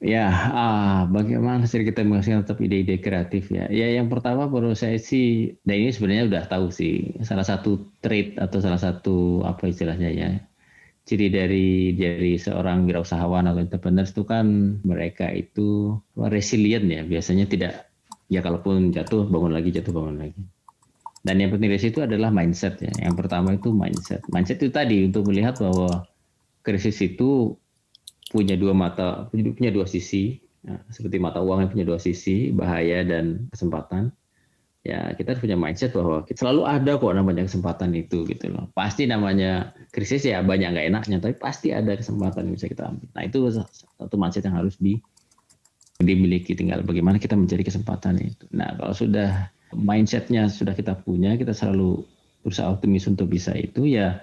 Ya, 0.03 0.27
ah, 0.51 0.99
bagaimana 1.07 1.65
sih 1.65 1.81
kita 1.81 2.03
menghasilkan 2.03 2.47
tetap 2.47 2.59
ide-ide 2.61 2.99
kreatif 2.99 3.47
ya? 3.51 3.65
Ya, 3.71 3.91
yang 3.95 4.11
pertama 4.11 4.45
menurut 4.45 4.77
saya 4.77 4.99
sih, 4.99 5.55
dan 5.63 5.81
ini 5.81 5.91
sebenarnya 5.91 6.23
udah 6.31 6.43
tahu 6.51 6.67
sih, 6.69 7.15
salah 7.23 7.47
satu 7.47 7.83
trait 8.03 8.35
atau 8.39 8.59
salah 8.59 8.77
satu 8.79 9.41
apa 9.47 9.71
istilahnya 9.71 10.11
ya, 10.11 10.29
ciri 11.05 11.29
dari 11.29 11.93
dari 11.93 12.33
seorang 12.35 12.89
wirausahawan 12.89 13.45
atau 13.45 13.61
entrepreneur 13.61 14.05
itu 14.05 14.25
kan 14.25 14.77
mereka 14.81 15.29
itu 15.29 15.93
resilient 16.17 16.85
ya. 16.89 17.01
Biasanya 17.05 17.45
tidak 17.45 17.73
ya 18.25 18.41
kalaupun 18.41 18.89
jatuh 18.89 19.29
bangun 19.29 19.53
lagi 19.53 19.69
jatuh 19.69 19.93
bangun 19.93 20.17
lagi. 20.17 20.41
Dan 21.25 21.41
yang 21.41 21.53
penting 21.53 21.73
dari 21.73 21.81
situ 21.81 22.01
adalah 22.01 22.29
mindset 22.33 22.81
ya. 22.81 22.93
Yang 23.01 23.15
pertama 23.21 23.53
itu 23.53 23.69
mindset. 23.69 24.21
Mindset 24.33 24.61
itu 24.61 24.73
tadi 24.73 25.05
untuk 25.05 25.29
melihat 25.29 25.57
bahwa 25.61 26.05
krisis 26.65 26.97
itu 27.01 27.53
punya 28.33 28.57
dua 28.57 28.73
mata 28.73 29.29
punya 29.29 29.69
dua 29.69 29.85
sisi. 29.85 30.41
Ya, 30.65 30.81
seperti 30.89 31.21
mata 31.21 31.45
uang 31.45 31.61
yang 31.61 31.69
punya 31.69 31.85
dua 31.85 32.01
sisi 32.01 32.49
bahaya 32.49 33.05
dan 33.05 33.45
kesempatan 33.53 34.09
ya 34.85 35.17
kita 35.17 35.33
harus 35.33 35.41
punya 35.41 35.57
mindset 35.57 35.97
bahwa 35.97 36.21
selalu 36.29 36.61
ada 36.69 36.91
kok 37.01 37.13
namanya 37.17 37.43
kesempatan 37.49 37.89
itu 37.97 38.21
gitu 38.29 38.53
loh. 38.53 38.69
Pasti 38.77 39.09
namanya 39.09 39.73
krisis 39.89 40.29
ya 40.29 40.45
banyak 40.45 40.77
nggak 40.77 40.87
enaknya, 40.93 41.17
tapi 41.17 41.33
pasti 41.41 41.73
ada 41.73 41.97
kesempatan 41.97 42.45
yang 42.45 42.53
bisa 42.53 42.69
kita 42.69 42.93
ambil. 42.93 43.09
Nah 43.17 43.23
itu 43.25 43.37
satu 43.49 44.15
mindset 44.15 44.45
yang 44.45 44.61
harus 44.61 44.77
di 44.77 45.01
dimiliki. 45.97 46.53
Tinggal 46.53 46.85
bagaimana 46.85 47.17
kita 47.17 47.33
mencari 47.33 47.65
kesempatan 47.65 48.21
itu. 48.21 48.45
Nah 48.53 48.77
kalau 48.77 48.93
sudah 48.93 49.49
mindsetnya 49.73 50.45
sudah 50.53 50.77
kita 50.77 50.93
punya, 51.01 51.33
kita 51.33 51.57
selalu 51.57 52.05
berusaha 52.45 52.69
optimis 52.69 53.09
untuk 53.09 53.33
bisa 53.33 53.57
itu 53.57 53.89
ya 53.89 54.21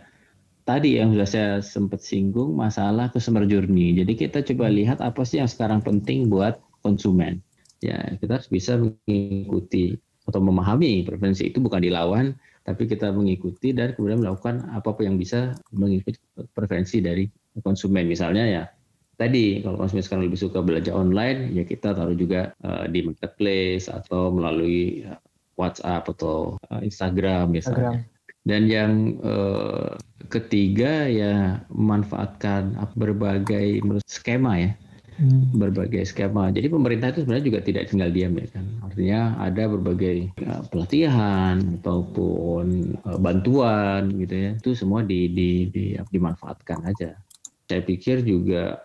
tadi 0.62 0.94
yang 1.02 1.10
sudah 1.10 1.26
saya 1.26 1.50
sempat 1.58 2.06
singgung 2.06 2.54
masalah 2.54 3.10
customer 3.10 3.42
journey. 3.50 3.98
Jadi 3.98 4.14
kita 4.14 4.46
coba 4.46 4.70
lihat 4.70 5.02
apa 5.02 5.26
sih 5.26 5.42
yang 5.42 5.50
sekarang 5.50 5.82
penting 5.82 6.30
buat 6.30 6.62
konsumen. 6.86 7.42
Ya 7.82 8.14
kita 8.22 8.38
harus 8.38 8.46
bisa 8.46 8.78
mengikuti 8.78 9.98
atau 10.32 10.40
memahami 10.40 11.04
preferensi 11.04 11.52
itu 11.52 11.60
bukan 11.60 11.84
dilawan 11.84 12.32
tapi 12.64 12.88
kita 12.88 13.12
mengikuti 13.12 13.76
dan 13.76 13.92
kemudian 13.92 14.24
melakukan 14.24 14.64
apa 14.72 14.96
apa 14.96 15.02
yang 15.04 15.20
bisa 15.20 15.52
mengikuti 15.74 16.16
preferensi 16.54 17.04
dari 17.04 17.28
konsumen. 17.60 18.08
Misalnya 18.08 18.48
ya 18.48 18.62
tadi 19.20 19.60
kalau 19.60 19.76
konsumen 19.76 20.00
sekarang 20.00 20.24
lebih 20.30 20.40
suka 20.40 20.64
belanja 20.64 20.94
online 20.94 21.52
ya 21.52 21.68
kita 21.68 21.92
taruh 21.92 22.16
juga 22.16 22.56
uh, 22.64 22.88
di 22.88 23.04
marketplace 23.04 23.92
atau 23.92 24.32
melalui 24.32 25.04
uh, 25.04 25.20
WhatsApp 25.60 26.08
atau 26.16 26.56
uh, 26.72 26.80
Instagram 26.80 27.52
misalnya. 27.52 28.00
Instagram. 28.00 28.10
dan 28.42 28.62
yang 28.66 28.92
uh, 29.22 29.94
ketiga 30.26 31.06
ya 31.06 31.62
memanfaatkan 31.70 32.74
berbagai 32.98 33.78
skema 34.06 34.58
ya 34.58 34.70
hmm. 35.18 35.56
berbagai 35.56 36.08
skema. 36.08 36.48
Jadi 36.54 36.68
pemerintah 36.70 37.12
itu 37.12 37.24
sebenarnya 37.26 37.46
juga 37.48 37.60
tidak 37.60 37.84
tinggal 37.90 38.10
diam 38.12 38.32
ya 38.38 38.46
kan. 38.52 38.64
Artinya 38.84 39.20
ada 39.40 39.62
berbagai 39.68 40.16
ya, 40.38 40.54
pelatihan 40.68 41.56
ataupun 41.80 42.96
uh, 43.04 43.18
bantuan 43.18 44.12
gitu 44.16 44.34
ya. 44.34 44.50
Itu 44.56 44.70
semua 44.76 45.04
di, 45.04 45.28
di, 45.32 45.68
di, 45.68 45.98
dimanfaatkan 45.98 46.86
aja. 46.88 47.18
Saya 47.68 47.82
pikir 47.84 48.24
juga 48.24 48.80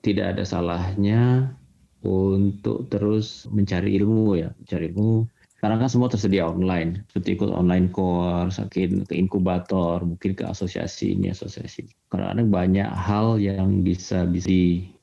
tidak 0.00 0.36
ada 0.36 0.44
salahnya 0.44 1.52
untuk 2.00 2.88
terus 2.88 3.44
mencari 3.52 3.96
ilmu 4.00 4.40
ya, 4.40 4.48
mencari 4.56 4.88
ilmu 4.92 5.28
sekarang 5.60 5.76
kan 5.76 5.92
semua 5.92 6.08
tersedia 6.08 6.48
online, 6.48 7.04
seperti 7.12 7.36
ikut 7.36 7.52
online 7.52 7.92
course, 7.92 8.56
mungkin 8.64 9.04
ke 9.04 9.12
inkubator, 9.12 10.00
mungkin 10.00 10.32
ke 10.32 10.48
asosiasi 10.48 11.12
ini 11.12 11.36
asosiasi. 11.36 11.84
Karena 12.08 12.40
banyak 12.40 12.88
hal 12.88 13.36
yang 13.36 13.84
bisa 13.84 14.24
bisa 14.24 14.48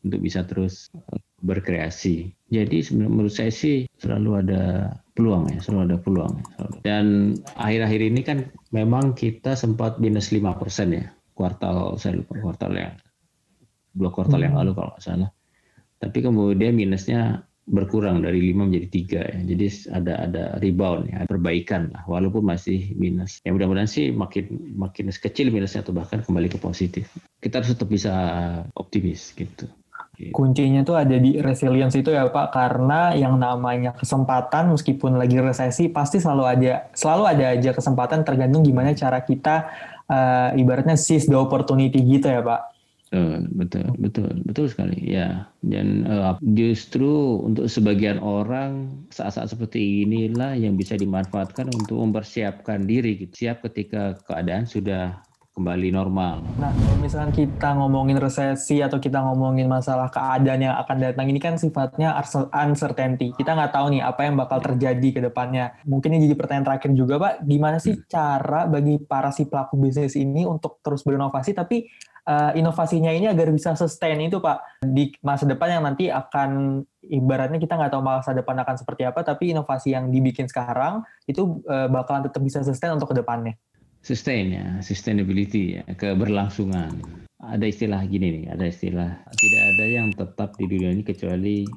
untuk 0.08 0.24
bisa 0.24 0.48
terus 0.48 0.90
eh, 0.96 1.20
berkreasi. 1.44 2.32
Jadi 2.50 2.96
menurut 2.96 3.32
saya 3.32 3.52
sih 3.54 3.86
selalu 4.00 4.48
ada 4.48 4.96
peluang 5.14 5.52
ya, 5.52 5.60
selalu 5.62 5.82
ada 5.92 5.98
peluang. 6.00 6.34
Dan 6.82 7.36
akhir-akhir 7.60 8.02
ini 8.02 8.22
kan 8.24 8.38
memang 8.72 9.14
kita 9.14 9.54
sempat 9.54 10.00
minus 10.00 10.32
lima 10.32 10.56
persen 10.56 10.96
ya, 10.96 11.06
kuartal 11.38 12.00
saya 12.00 12.24
lupa 12.24 12.34
kuartal 12.40 12.72
yang 12.74 12.94
dua 13.98 14.10
kuartal 14.14 14.40
hmm. 14.40 14.48
yang 14.48 14.56
lalu 14.56 14.72
kalau 14.74 14.90
nggak 14.96 15.04
salah. 15.04 15.30
Tapi 15.98 16.18
kemudian 16.22 16.78
minusnya 16.78 17.48
berkurang 17.68 18.24
dari 18.24 18.40
5 18.56 18.64
menjadi 18.64 18.88
tiga 18.88 19.22
ya. 19.28 19.40
Jadi 19.44 19.66
ada 19.92 20.14
ada 20.24 20.44
rebound 20.64 21.12
ya, 21.12 21.28
perbaikan 21.28 21.92
lah 21.92 22.08
walaupun 22.08 22.48
masih 22.48 22.96
minus. 22.96 23.44
Ya 23.44 23.52
mudah-mudahan 23.52 23.92
sih 23.92 24.16
makin 24.16 24.78
makin 24.80 25.12
kecil 25.12 25.52
minusnya 25.52 25.84
atau 25.84 25.92
bahkan 25.92 26.24
kembali 26.24 26.48
ke 26.48 26.58
positif. 26.58 27.12
Kita 27.44 27.60
harus 27.60 27.76
tetap 27.76 27.92
bisa 27.92 28.14
optimis 28.80 29.36
gitu. 29.36 29.68
Kuncinya 30.18 30.82
tuh 30.82 30.98
ada 30.98 31.14
di 31.14 31.38
resilience 31.38 31.94
itu 31.94 32.10
ya 32.10 32.26
Pak, 32.26 32.50
karena 32.50 33.14
yang 33.14 33.38
namanya 33.38 33.94
kesempatan 33.94 34.74
meskipun 34.74 35.14
lagi 35.14 35.38
resesi 35.38 35.94
pasti 35.94 36.18
selalu 36.18 36.44
ada 36.50 36.90
selalu 36.98 37.24
ada 37.38 37.46
aja 37.54 37.70
kesempatan 37.70 38.26
tergantung 38.26 38.66
gimana 38.66 38.98
cara 38.98 39.22
kita 39.22 39.70
uh, 40.10 40.58
ibaratnya 40.58 40.98
seize 40.98 41.30
the 41.30 41.38
opportunity 41.38 42.02
gitu 42.02 42.34
ya 42.34 42.42
Pak. 42.42 42.62
Betul, 43.08 43.48
betul, 43.56 43.88
betul, 44.04 44.32
betul 44.44 44.66
sekali. 44.68 45.00
Ya, 45.00 45.48
dan 45.64 46.04
uh, 46.10 46.36
justru 46.44 47.40
untuk 47.40 47.72
sebagian 47.72 48.20
orang 48.20 48.90
saat-saat 49.16 49.54
seperti 49.54 50.04
inilah 50.04 50.60
yang 50.60 50.76
bisa 50.76 51.00
dimanfaatkan 51.00 51.72
untuk 51.72 52.04
mempersiapkan 52.04 52.84
diri, 52.84 53.24
gitu. 53.24 53.48
siap 53.48 53.64
ketika 53.64 54.20
keadaan 54.28 54.68
sudah 54.68 55.24
kembali 55.58 55.90
normal. 55.90 56.46
Nah, 56.62 56.70
kalau 56.70 56.98
misalkan 57.02 57.34
kita 57.34 57.74
ngomongin 57.74 58.22
resesi 58.22 58.78
atau 58.86 59.02
kita 59.02 59.26
ngomongin 59.26 59.66
masalah 59.66 60.06
keadaan 60.14 60.62
yang 60.62 60.78
akan 60.78 60.98
datang 61.02 61.26
ini 61.34 61.42
kan 61.42 61.58
sifatnya 61.58 62.14
uncertainty. 62.54 63.34
Kita 63.34 63.58
nggak 63.58 63.74
tahu 63.74 63.98
nih 63.98 64.06
apa 64.06 64.22
yang 64.30 64.38
bakal 64.38 64.62
terjadi 64.62 65.10
ke 65.10 65.20
depannya. 65.26 65.74
Mungkin 65.90 66.14
ini 66.14 66.30
jadi 66.30 66.38
pertanyaan 66.38 66.66
terakhir 66.70 66.94
juga, 66.94 67.18
Pak. 67.18 67.34
Gimana 67.50 67.82
sih 67.82 67.98
hmm. 67.98 68.06
cara 68.06 68.70
bagi 68.70 69.02
para 69.02 69.34
si 69.34 69.50
pelaku 69.50 69.82
bisnis 69.82 70.14
ini 70.14 70.46
untuk 70.46 70.78
terus 70.86 71.02
berinovasi, 71.02 71.58
tapi 71.58 71.90
uh, 72.30 72.54
inovasinya 72.54 73.10
ini 73.10 73.26
agar 73.26 73.50
bisa 73.50 73.74
sustain 73.74 74.22
itu, 74.22 74.38
Pak, 74.38 74.86
di 74.86 75.10
masa 75.26 75.50
depan 75.50 75.74
yang 75.74 75.84
nanti 75.90 76.14
akan 76.14 76.86
ibaratnya 77.02 77.58
kita 77.58 77.74
nggak 77.82 77.98
tahu 77.98 78.04
masa 78.06 78.38
depan 78.38 78.62
akan 78.62 78.78
seperti 78.78 79.10
apa, 79.10 79.26
tapi 79.26 79.58
inovasi 79.58 79.98
yang 79.98 80.14
dibikin 80.14 80.46
sekarang 80.46 81.02
itu 81.26 81.66
uh, 81.66 81.90
bakalan 81.90 82.30
tetap 82.30 82.46
bisa 82.46 82.62
sustain 82.62 82.94
untuk 82.94 83.10
ke 83.10 83.18
depannya 83.18 83.58
sustain 84.08 84.56
ya, 84.56 84.66
sustainability 84.80 85.76
ya, 85.76 85.84
keberlangsungan. 86.00 86.96
Ada 87.44 87.68
istilah 87.68 88.02
gini 88.08 88.42
nih, 88.42 88.46
ada 88.56 88.66
istilah 88.72 89.12
tidak 89.36 89.64
ada 89.76 89.86
yang 89.86 90.08
tetap 90.16 90.56
di 90.56 90.66
dunia 90.66 90.96
ini 90.96 91.04
kecuali 91.04 91.68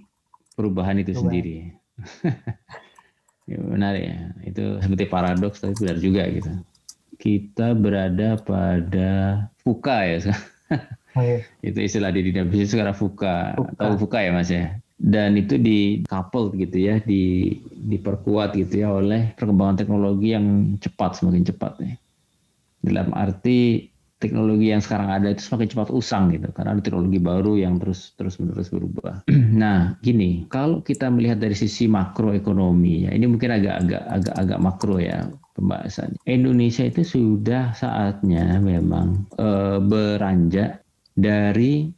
perubahan 0.54 1.02
itu 1.02 1.10
perubahan. 1.10 1.26
sendiri. 1.26 1.56
ya, 3.50 3.58
benar 3.58 3.94
ya, 3.98 4.16
itu 4.46 4.78
seperti 4.78 5.04
paradoks 5.10 5.58
tapi 5.58 5.74
benar 5.74 5.98
juga 5.98 6.22
gitu. 6.30 6.50
Kita 7.18 7.74
berada 7.74 8.38
pada 8.38 9.10
fuka 9.66 10.06
ya. 10.06 10.18
Oh, 11.10 11.26
iya. 11.26 11.42
itu 11.58 11.74
istilah 11.82 12.14
di 12.14 12.22
dunia 12.22 12.46
bisnis 12.46 12.70
sekarang 12.70 12.94
fuka, 12.94 13.58
fuka. 13.58 13.82
atau 13.82 13.98
fuka 13.98 14.22
ya 14.22 14.30
mas 14.30 14.46
ya 14.46 14.78
dan 15.00 15.32
itu 15.34 15.56
di 15.56 16.04
couple 16.04 16.52
gitu 16.54 16.76
ya 16.76 17.02
di 17.02 17.56
diperkuat 17.66 18.52
gitu 18.52 18.84
ya 18.84 18.94
oleh 18.94 19.32
perkembangan 19.34 19.80
teknologi 19.80 20.36
yang 20.36 20.78
cepat 20.78 21.18
semakin 21.18 21.50
cepat 21.50 21.72
nih 21.80 21.98
dalam 22.80 23.12
arti 23.12 23.90
teknologi 24.20 24.68
yang 24.68 24.84
sekarang 24.84 25.08
ada 25.08 25.32
itu 25.32 25.40
semakin 25.40 25.68
cepat 25.72 25.88
usang 25.96 26.28
gitu 26.28 26.52
karena 26.52 26.76
ada 26.76 26.84
teknologi 26.84 27.16
baru 27.16 27.56
yang 27.56 27.80
terus 27.80 28.12
terus 28.20 28.36
menerus 28.36 28.68
berubah. 28.68 29.24
nah, 29.64 29.96
gini, 30.04 30.44
kalau 30.52 30.84
kita 30.84 31.08
melihat 31.08 31.40
dari 31.40 31.56
sisi 31.56 31.88
makroekonomi 31.88 33.08
ya, 33.08 33.10
ini 33.16 33.24
mungkin 33.24 33.56
agak-agak 33.56 34.04
agak-agak 34.12 34.58
makro 34.60 35.00
ya 35.00 35.24
pembahasannya. 35.56 36.20
Indonesia 36.28 36.84
itu 36.84 37.02
sudah 37.02 37.72
saatnya 37.72 38.60
memang 38.60 39.24
e, 39.40 39.80
beranjak 39.80 40.84
dari 41.16 41.88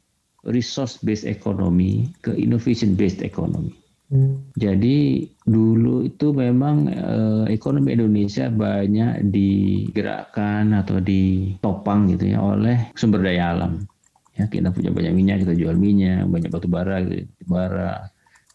resource 0.46 1.02
based 1.02 1.26
economy 1.26 2.06
ke 2.22 2.30
innovation 2.38 2.94
based 2.94 3.22
economy. 3.22 3.81
Jadi 4.60 5.24
dulu 5.48 6.04
itu 6.04 6.36
memang 6.36 6.76
eh, 6.92 7.44
ekonomi 7.48 7.96
Indonesia 7.96 8.52
banyak 8.52 9.32
digerakkan 9.32 10.76
atau 10.76 11.00
ditopang 11.00 12.12
gitu 12.12 12.36
ya 12.36 12.38
oleh 12.44 12.92
sumber 12.92 13.24
daya 13.24 13.56
alam. 13.56 13.88
Ya 14.36 14.48
kita 14.48 14.68
punya 14.72 14.92
banyak 14.92 15.12
minyak 15.12 15.36
kita 15.44 15.56
jual 15.56 15.76
minyak, 15.76 16.28
banyak 16.28 16.48
batu 16.52 16.68
bara 16.68 17.04
gitu, 17.04 17.28
bara, 17.48 18.08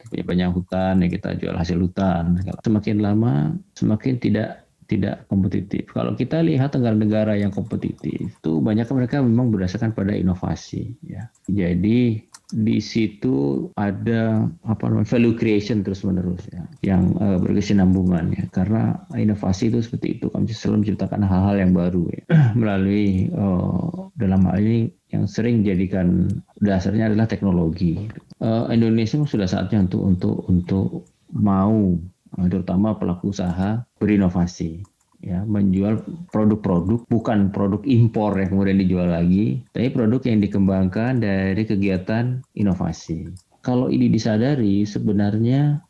punya 0.10 0.24
banyak 0.26 0.50
hutan 0.54 0.94
ya 1.02 1.08
kita 1.10 1.30
jual 1.38 1.56
hasil 1.58 1.78
hutan. 1.82 2.38
Semakin 2.62 2.98
lama 3.02 3.58
semakin 3.74 4.22
tidak 4.22 4.67
tidak 4.88 5.28
kompetitif. 5.28 5.92
Kalau 5.92 6.16
kita 6.16 6.40
lihat 6.42 6.74
negara-negara 6.74 7.36
yang 7.36 7.52
kompetitif, 7.52 8.32
itu 8.32 8.52
banyak 8.64 8.88
mereka 8.96 9.20
memang 9.20 9.52
berdasarkan 9.52 9.92
pada 9.92 10.16
inovasi. 10.16 10.96
Ya. 11.04 11.28
Jadi 11.52 12.28
di 12.48 12.80
situ 12.80 13.68
ada 13.76 14.48
apa 14.64 14.84
namanya 14.88 15.12
value 15.12 15.36
creation 15.36 15.84
terus 15.84 16.08
menerus 16.08 16.48
ya 16.48 16.64
yang 16.96 17.12
uh, 17.20 17.36
berkesinambungan 17.44 18.32
ya 18.32 18.48
karena 18.56 19.04
inovasi 19.20 19.68
itu 19.68 19.84
seperti 19.84 20.16
itu 20.16 20.32
kami 20.32 20.48
selalu 20.56 20.88
menciptakan 20.88 21.28
hal-hal 21.28 21.60
yang 21.60 21.76
baru 21.76 22.08
ya 22.08 22.24
melalui 22.60 23.28
uh, 23.36 24.08
dalam 24.16 24.48
hal 24.48 24.64
ini 24.64 24.88
yang 25.12 25.28
sering 25.28 25.68
jadikan 25.68 26.32
dasarnya 26.64 27.12
adalah 27.12 27.28
teknologi 27.28 28.08
uh, 28.40 28.72
Indonesia 28.72 29.20
sudah 29.28 29.48
saatnya 29.48 29.84
untuk 29.84 30.08
untuk 30.08 30.38
untuk 30.48 30.88
mau 31.36 32.00
terutama 32.48 32.96
pelaku 32.98 33.32
usaha 33.32 33.84
berinovasi 33.98 34.84
ya 35.22 35.42
menjual 35.46 36.02
produk-produk 36.30 37.02
bukan 37.10 37.50
produk 37.50 37.82
impor 37.90 38.38
yang 38.38 38.54
kemudian 38.54 38.78
dijual 38.82 39.10
lagi, 39.10 39.66
tapi 39.74 39.90
produk 39.90 40.22
yang 40.30 40.40
dikembangkan 40.46 41.22
dari 41.22 41.64
kegiatan 41.66 42.46
inovasi. 42.54 43.34
Kalau 43.66 43.90
ini 43.90 44.08
disadari 44.08 44.86
sebenarnya 44.86 45.82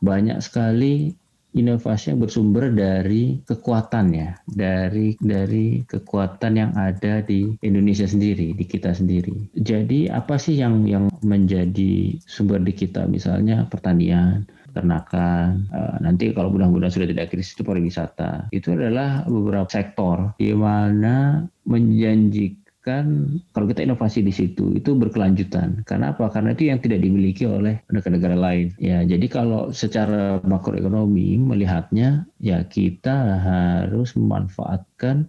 banyak 0.00 0.38
sekali 0.38 1.12
inovasi 1.56 2.12
yang 2.12 2.20
bersumber 2.20 2.68
dari 2.68 3.40
kekuatannya, 3.48 4.44
dari 4.44 5.16
dari 5.18 5.82
kekuatan 5.88 6.52
yang 6.60 6.72
ada 6.76 7.24
di 7.24 7.56
Indonesia 7.64 8.04
sendiri, 8.04 8.52
di 8.52 8.64
kita 8.68 8.92
sendiri. 8.92 9.34
Jadi 9.56 10.12
apa 10.12 10.36
sih 10.36 10.60
yang 10.60 10.84
yang 10.84 11.08
menjadi 11.24 12.20
sumber 12.28 12.60
di 12.60 12.76
kita? 12.76 13.08
Misalnya 13.08 13.64
pertanian, 13.72 14.44
peternakan, 14.76 15.64
uh, 15.72 15.96
nanti 16.04 16.36
kalau 16.36 16.52
mudah-mudahan 16.52 16.92
sudah 16.92 17.08
tidak 17.08 17.32
krisis 17.32 17.56
itu 17.56 17.64
pariwisata. 17.64 18.52
Itu 18.52 18.76
adalah 18.76 19.24
beberapa 19.24 19.64
sektor 19.72 20.36
di 20.36 20.52
mana 20.52 21.48
menjanjikan 21.64 23.40
kalau 23.50 23.66
kita 23.66 23.82
inovasi 23.82 24.22
di 24.22 24.30
situ 24.30 24.76
itu 24.76 24.94
berkelanjutan. 24.94 25.82
Karena 25.88 26.12
apa? 26.12 26.28
Karena 26.30 26.52
itu 26.52 26.70
yang 26.70 26.78
tidak 26.78 27.02
dimiliki 27.02 27.42
oleh 27.48 27.82
negara-negara 27.90 28.36
lain. 28.38 28.76
Ya, 28.78 29.02
jadi 29.02 29.26
kalau 29.26 29.74
secara 29.74 30.38
makroekonomi 30.46 31.40
melihatnya 31.40 32.28
ya 32.38 32.62
kita 32.68 33.42
harus 33.42 34.14
memanfaatkan 34.14 35.26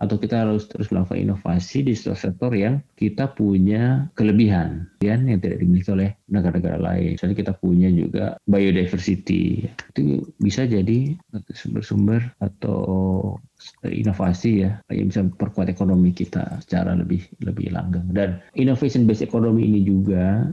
atau 0.00 0.16
kita 0.16 0.48
harus 0.48 0.64
terus 0.66 0.88
melakukan 0.88 1.20
inovasi 1.20 1.84
di 1.84 1.92
sektor-sektor 1.92 2.56
yang 2.56 2.80
kita 2.96 3.28
punya 3.36 4.08
kelebihan 4.16 4.88
yang 5.04 5.28
tidak 5.28 5.60
dimiliki 5.60 5.92
oleh 5.92 6.10
negara-negara 6.32 6.80
lain. 6.80 7.20
Misalnya 7.20 7.36
kita 7.36 7.52
punya 7.60 7.88
juga 7.92 8.40
biodiversity, 8.48 9.68
itu 9.68 10.24
bisa 10.40 10.64
jadi 10.64 11.14
sumber-sumber 11.52 12.32
atau 12.40 13.36
inovasi 13.84 14.64
ya 14.64 14.80
yang 14.88 15.12
bisa 15.12 15.20
memperkuat 15.20 15.68
ekonomi 15.68 16.16
kita 16.16 16.64
secara 16.64 16.96
lebih 16.96 17.28
lebih 17.44 17.68
langgeng. 17.72 18.08
Dan 18.12 18.40
innovation 18.56 19.04
based 19.04 19.24
economy 19.24 19.68
ini 19.68 19.84
juga 19.84 20.48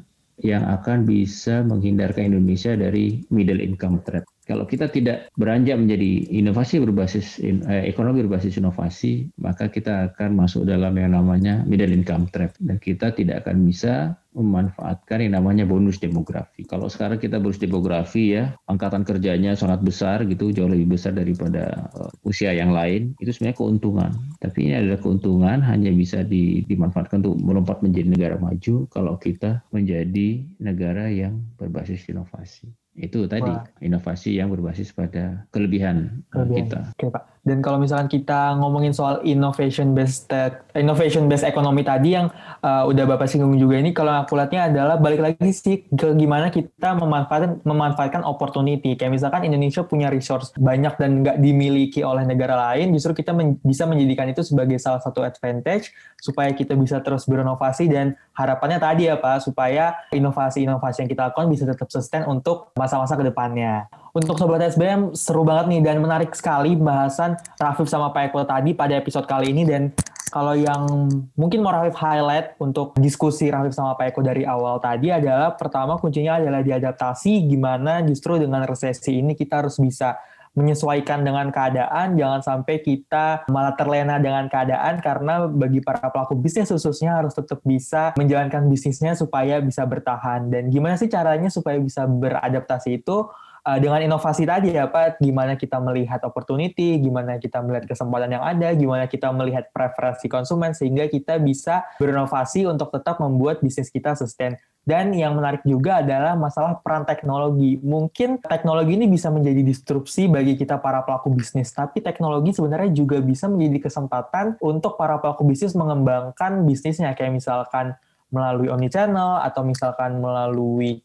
yang 0.46 0.70
akan 0.70 1.06
bisa 1.06 1.66
menghindarkan 1.66 2.30
Indonesia 2.30 2.78
dari 2.78 3.26
middle 3.34 3.58
income 3.62 4.06
trap. 4.06 4.26
Kalau 4.48 4.64
kita 4.64 4.88
tidak 4.88 5.28
beranjak 5.36 5.76
menjadi 5.76 6.40
inovasi 6.40 6.80
berbasis 6.80 7.42
eh, 7.44 7.84
ekonomi 7.90 8.24
berbasis 8.24 8.56
inovasi, 8.56 9.28
maka 9.44 9.68
kita 9.68 10.14
akan 10.14 10.40
masuk 10.40 10.64
dalam 10.64 10.96
yang 10.96 11.18
namanya 11.18 11.68
middle 11.68 11.92
income 11.92 12.32
trap 12.32 12.56
dan 12.64 12.80
kita 12.80 13.12
tidak 13.12 13.44
akan 13.44 13.68
bisa 13.68 14.16
memanfaatkan 14.38 15.26
yang 15.26 15.42
namanya 15.42 15.66
bonus 15.66 15.98
demografi. 15.98 16.64
Kalau 16.64 16.86
sekarang 16.88 17.18
kita 17.18 17.42
bonus 17.42 17.58
demografi 17.58 18.38
ya, 18.38 18.54
angkatan 18.70 19.02
kerjanya 19.02 19.58
sangat 19.58 19.82
besar 19.82 20.24
gitu, 20.30 20.54
jauh 20.54 20.70
lebih 20.70 20.94
besar 20.94 21.18
daripada 21.18 21.90
uh, 21.98 22.12
usia 22.22 22.54
yang 22.54 22.70
lain, 22.70 23.18
itu 23.18 23.34
sebenarnya 23.34 23.58
keuntungan. 23.58 24.12
Tapi 24.38 24.70
ini 24.70 24.74
adalah 24.78 25.00
keuntungan 25.02 25.58
hanya 25.66 25.90
bisa 25.90 26.22
di, 26.22 26.62
dimanfaatkan 26.70 27.26
untuk 27.26 27.42
melompat 27.42 27.82
menjadi 27.82 28.08
negara 28.14 28.36
maju 28.38 28.86
kalau 28.94 29.18
kita 29.18 29.66
menjadi 29.74 30.46
negara 30.62 31.10
yang 31.10 31.42
berbasis 31.58 32.06
inovasi. 32.06 32.70
Itu 32.98 33.30
tadi 33.30 33.54
Wah. 33.54 33.62
inovasi 33.78 34.42
yang 34.42 34.50
berbasis 34.50 34.90
pada 34.90 35.46
kelebihan, 35.54 36.26
kelebihan. 36.34 36.58
kita. 36.66 36.80
Oke, 36.98 37.14
Pak. 37.14 37.24
Dan 37.48 37.64
kalau 37.64 37.80
misalkan 37.80 38.12
kita 38.12 38.60
ngomongin 38.60 38.92
soal 38.92 39.24
innovation 39.24 39.96
based 39.96 40.28
innovation 40.76 41.32
based 41.32 41.48
ekonomi 41.48 41.88
tadi 41.88 42.20
yang 42.20 42.28
uh, 42.60 42.84
udah 42.84 43.08
Bapak 43.08 43.32
singgung 43.32 43.56
juga 43.56 43.80
ini 43.80 43.96
kalau 43.96 44.12
aku 44.20 44.36
lihatnya 44.36 44.68
adalah 44.68 45.00
balik 45.00 45.24
lagi 45.24 45.56
sih 45.56 45.88
ke 45.88 46.12
gimana 46.20 46.52
kita 46.52 47.00
memanfaatkan 47.00 47.64
memanfaatkan 47.64 48.28
opportunity. 48.28 49.00
Kayak 49.00 49.16
misalkan 49.16 49.48
Indonesia 49.48 49.88
punya 49.88 50.12
resource 50.12 50.52
banyak 50.60 51.00
dan 51.00 51.24
nggak 51.24 51.40
dimiliki 51.40 52.04
oleh 52.04 52.28
negara 52.28 52.76
lain, 52.76 52.92
justru 52.92 53.24
kita 53.24 53.32
men 53.32 53.56
bisa 53.64 53.88
menjadikan 53.88 54.28
itu 54.28 54.44
sebagai 54.44 54.76
salah 54.84 55.00
satu 55.00 55.24
advantage 55.24 55.96
supaya 56.20 56.52
kita 56.52 56.76
bisa 56.76 57.00
terus 57.00 57.24
berinovasi 57.24 57.88
dan 57.88 58.20
harapannya 58.36 58.82
tadi 58.82 59.08
ya 59.08 59.16
Pak 59.16 59.48
supaya 59.48 59.96
inovasi-inovasi 60.12 61.06
yang 61.06 61.10
kita 61.10 61.32
lakukan 61.32 61.48
bisa 61.48 61.64
tetap 61.64 61.88
sustain 61.88 62.28
untuk 62.28 62.76
masa-masa 62.76 63.16
ke 63.16 63.24
depannya. 63.24 63.88
Untuk 64.18 64.34
Sobat 64.34 64.66
SBM, 64.66 65.14
seru 65.14 65.46
banget 65.46 65.78
nih 65.78 65.82
dan 65.86 66.02
menarik 66.02 66.34
sekali 66.34 66.74
bahasan 66.74 67.38
Rafif 67.62 67.86
sama 67.86 68.10
Pak 68.10 68.34
Eko 68.34 68.50
tadi 68.50 68.74
pada 68.74 68.98
episode 68.98 69.30
kali 69.30 69.54
ini. 69.54 69.62
Dan 69.62 69.94
kalau 70.34 70.58
yang 70.58 71.06
mungkin 71.38 71.62
mau 71.62 71.70
Rafif 71.70 71.94
highlight 72.02 72.58
untuk 72.58 72.98
diskusi 72.98 73.54
Rafif 73.54 73.78
sama 73.78 73.94
Pak 73.94 74.10
Eko 74.10 74.26
dari 74.26 74.42
awal 74.42 74.82
tadi 74.82 75.14
adalah 75.14 75.54
pertama 75.54 76.02
kuncinya 76.02 76.42
adalah 76.42 76.66
diadaptasi 76.66 77.46
gimana 77.46 78.02
justru 78.10 78.42
dengan 78.42 78.66
resesi 78.66 79.22
ini 79.22 79.38
kita 79.38 79.62
harus 79.62 79.78
bisa 79.78 80.18
menyesuaikan 80.58 81.22
dengan 81.22 81.54
keadaan, 81.54 82.18
jangan 82.18 82.42
sampai 82.42 82.82
kita 82.82 83.46
malah 83.54 83.78
terlena 83.78 84.18
dengan 84.18 84.50
keadaan 84.50 84.98
karena 84.98 85.46
bagi 85.46 85.86
para 85.86 86.10
pelaku 86.10 86.34
bisnis 86.34 86.74
khususnya 86.74 87.22
harus 87.22 87.38
tetap 87.38 87.62
bisa 87.62 88.18
menjalankan 88.18 88.66
bisnisnya 88.66 89.14
supaya 89.14 89.62
bisa 89.62 89.86
bertahan. 89.86 90.50
Dan 90.50 90.74
gimana 90.74 90.98
sih 90.98 91.06
caranya 91.06 91.54
supaya 91.54 91.78
bisa 91.78 92.10
beradaptasi 92.10 92.98
itu? 93.06 93.30
Uh, 93.68 93.78
dengan 93.84 94.00
inovasi 94.00 94.48
tadi 94.48 94.72
ya 94.72 94.88
Pak, 94.88 95.20
gimana 95.20 95.60
kita 95.60 95.84
melihat 95.84 96.24
opportunity, 96.24 96.96
gimana 97.04 97.36
kita 97.36 97.60
melihat 97.60 97.92
kesempatan 97.92 98.40
yang 98.40 98.44
ada, 98.48 98.72
gimana 98.72 99.12
kita 99.12 99.28
melihat 99.36 99.68
preferensi 99.76 100.32
konsumen 100.32 100.72
sehingga 100.72 101.12
kita 101.12 101.36
bisa 101.44 101.84
berinovasi 102.00 102.64
untuk 102.64 102.96
tetap 102.96 103.20
membuat 103.20 103.60
bisnis 103.60 103.92
kita 103.92 104.16
sustain. 104.16 104.56
Dan 104.88 105.12
yang 105.12 105.36
menarik 105.36 105.68
juga 105.68 106.00
adalah 106.00 106.40
masalah 106.40 106.80
peran 106.80 107.04
teknologi. 107.04 107.76
Mungkin 107.84 108.40
teknologi 108.40 108.96
ini 108.96 109.12
bisa 109.12 109.28
menjadi 109.28 109.60
disrupsi 109.60 110.32
bagi 110.32 110.56
kita 110.56 110.80
para 110.80 111.04
pelaku 111.04 111.36
bisnis, 111.36 111.76
tapi 111.76 112.00
teknologi 112.00 112.56
sebenarnya 112.56 112.96
juga 112.96 113.20
bisa 113.20 113.52
menjadi 113.52 113.92
kesempatan 113.92 114.56
untuk 114.64 114.96
para 114.96 115.20
pelaku 115.20 115.44
bisnis 115.44 115.76
mengembangkan 115.76 116.64
bisnisnya, 116.64 117.12
kayak 117.20 117.36
misalkan 117.36 118.00
melalui 118.32 118.72
omnichannel 118.72 119.44
atau 119.44 119.64
misalkan 119.68 120.24
melalui 120.24 121.04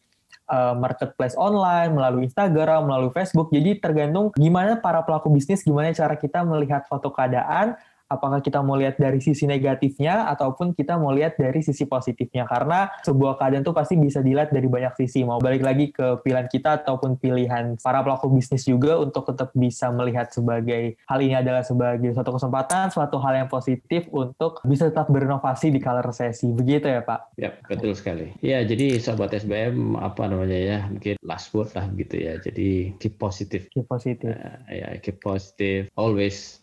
uh, 0.49 0.75
marketplace 0.75 1.35
online, 1.37 1.93
melalui 1.93 2.27
Instagram, 2.27 2.89
melalui 2.89 3.11
Facebook. 3.13 3.51
Jadi 3.53 3.79
tergantung 3.79 4.33
gimana 4.35 4.79
para 4.79 5.03
pelaku 5.03 5.31
bisnis, 5.31 5.63
gimana 5.63 5.93
cara 5.95 6.15
kita 6.17 6.43
melihat 6.43 6.83
foto 6.89 7.11
keadaan, 7.13 7.77
apakah 8.13 8.39
kita 8.39 8.61
mau 8.61 8.77
lihat 8.77 9.01
dari 9.01 9.17
sisi 9.19 9.49
negatifnya 9.49 10.29
ataupun 10.29 10.77
kita 10.77 11.01
mau 11.01 11.11
lihat 11.11 11.35
dari 11.35 11.65
sisi 11.65 11.89
positifnya? 11.89 12.45
Karena 12.45 12.93
sebuah 13.01 13.41
keadaan 13.41 13.65
tuh 13.65 13.73
pasti 13.73 13.97
bisa 13.97 14.21
dilihat 14.21 14.53
dari 14.53 14.69
banyak 14.69 14.93
sisi. 15.01 15.25
Mau 15.25 15.41
balik 15.41 15.65
lagi 15.65 15.89
ke 15.89 16.21
pilihan 16.21 16.45
kita 16.45 16.85
ataupun 16.85 17.17
pilihan 17.17 17.75
para 17.81 18.05
pelaku 18.05 18.29
bisnis 18.29 18.69
juga 18.69 19.01
untuk 19.01 19.25
tetap 19.27 19.49
bisa 19.57 19.89
melihat 19.89 20.29
sebagai 20.29 20.95
hal 21.09 21.19
ini 21.19 21.35
adalah 21.35 21.65
sebagai 21.65 22.13
suatu 22.13 22.37
kesempatan 22.37 22.93
suatu 22.93 23.17
hal 23.19 23.45
yang 23.45 23.49
positif 23.49 24.05
untuk 24.13 24.61
bisa 24.67 24.87
tetap 24.87 25.09
berinovasi 25.09 25.73
di 25.73 25.79
kala 25.81 26.05
resesi. 26.05 26.51
Begitu 26.53 26.87
ya 26.87 27.01
Pak? 27.01 27.35
Ya 27.39 27.57
betul 27.65 27.97
sekali. 27.97 28.35
Ya 28.45 28.61
jadi 28.61 29.01
sahabat 29.01 29.33
SBM 29.33 29.97
apa 29.97 30.29
namanya 30.29 30.59
ya 30.59 30.79
mungkin 30.87 31.17
last 31.25 31.49
word 31.51 31.73
lah 31.73 31.89
gitu 31.97 32.15
ya. 32.19 32.37
Jadi 32.37 32.93
keep 33.01 33.17
positive. 33.17 33.65
Keep 33.73 33.87
positive. 33.89 34.35
Uh, 34.35 34.59
ya 34.69 34.87
keep 35.01 35.19
positive. 35.23 35.89
Always 35.97 36.62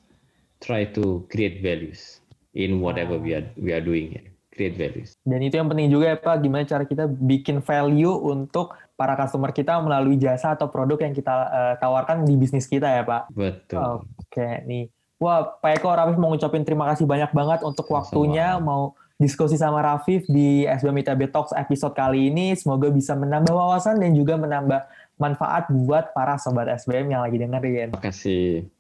try 0.60 0.86
to 0.86 1.24
create 1.32 1.64
values 1.64 2.20
in 2.52 2.78
whatever 2.78 3.16
we 3.16 3.32
are 3.34 3.48
we 3.56 3.72
are 3.72 3.82
doing 3.82 4.16
create 4.52 4.76
values. 4.76 5.16
Dan 5.24 5.40
itu 5.40 5.56
yang 5.56 5.72
penting 5.72 5.88
juga 5.88 6.12
ya 6.12 6.16
Pak 6.20 6.36
gimana 6.44 6.68
cara 6.68 6.84
kita 6.84 7.08
bikin 7.08 7.64
value 7.64 8.12
untuk 8.12 8.76
para 8.98 9.16
customer 9.16 9.56
kita 9.56 9.80
melalui 9.80 10.20
jasa 10.20 10.52
atau 10.52 10.68
produk 10.68 11.00
yang 11.00 11.16
kita 11.16 11.32
uh, 11.32 11.74
tawarkan 11.80 12.28
di 12.28 12.36
bisnis 12.36 12.68
kita 12.68 12.84
ya 12.84 13.02
Pak? 13.06 13.32
Betul. 13.32 14.04
Oke 14.04 14.04
okay, 14.28 14.52
nih. 14.68 14.84
Wah 15.16 15.48
Pak 15.48 15.80
Eko 15.80 15.88
Rafif 15.92 16.16
mau 16.20 16.32
ngucapin 16.32 16.64
terima 16.64 16.84
kasih 16.92 17.08
banyak 17.08 17.32
banget 17.32 17.60
untuk 17.64 17.88
waktunya. 17.88 18.60
Mau 18.60 18.96
diskusi 19.20 19.56
sama 19.56 19.80
Rafif 19.80 20.24
di 20.28 20.64
SBM 20.64 21.04
ITB 21.04 21.32
Talks 21.32 21.56
episode 21.56 21.96
kali 21.96 22.28
ini. 22.28 22.52
Semoga 22.56 22.92
bisa 22.92 23.16
menambah 23.16 23.52
wawasan 23.52 24.00
dan 24.00 24.16
juga 24.16 24.36
menambah 24.40 24.80
manfaat 25.20 25.68
buat 25.68 26.16
para 26.16 26.40
sobat 26.40 26.72
SBM 26.80 27.12
yang 27.12 27.22
lagi 27.24 27.36
dengerin. 27.36 27.92
Terima 27.92 28.00
kasih. 28.00 28.79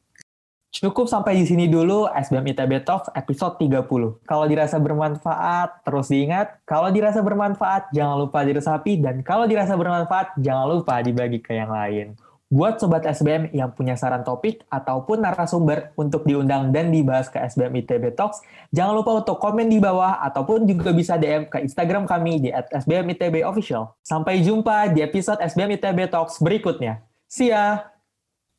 Cukup 0.70 1.10
sampai 1.10 1.34
di 1.34 1.50
sini 1.50 1.66
dulu 1.66 2.06
SBM 2.06 2.54
ITB 2.54 2.86
Talks 2.86 3.10
episode 3.10 3.58
30. 3.58 4.22
Kalau 4.22 4.46
dirasa 4.46 4.78
bermanfaat, 4.78 5.82
terus 5.82 6.06
diingat. 6.06 6.62
Kalau 6.62 6.94
dirasa 6.94 7.18
bermanfaat, 7.26 7.90
jangan 7.90 8.14
lupa 8.14 8.46
diresapi. 8.46 9.02
Dan 9.02 9.26
kalau 9.26 9.50
dirasa 9.50 9.74
bermanfaat, 9.74 10.38
jangan 10.38 10.70
lupa 10.70 11.02
dibagi 11.02 11.42
ke 11.42 11.58
yang 11.58 11.74
lain. 11.74 12.14
Buat 12.46 12.78
Sobat 12.78 13.02
SBM 13.02 13.50
yang 13.50 13.74
punya 13.74 13.98
saran 13.98 14.22
topik 14.22 14.62
ataupun 14.70 15.22
narasumber 15.26 15.90
untuk 15.98 16.22
diundang 16.22 16.70
dan 16.70 16.94
dibahas 16.94 17.26
ke 17.26 17.42
SBM 17.42 17.82
ITB 17.82 18.14
Talks, 18.14 18.38
jangan 18.70 18.94
lupa 18.94 19.26
untuk 19.26 19.42
komen 19.42 19.66
di 19.66 19.82
bawah 19.82 20.22
ataupun 20.22 20.70
juga 20.70 20.94
bisa 20.94 21.18
DM 21.18 21.50
ke 21.50 21.66
Instagram 21.66 22.06
kami 22.06 22.46
di 22.46 22.50
SBM 22.54 23.10
ITB 23.18 23.42
Official. 23.42 23.98
Sampai 24.06 24.38
jumpa 24.46 24.94
di 24.94 25.02
episode 25.02 25.42
SBM 25.42 25.82
ITB 25.82 26.14
Talks 26.14 26.38
berikutnya. 26.38 27.02
See 27.26 27.50
ya! 27.50 27.90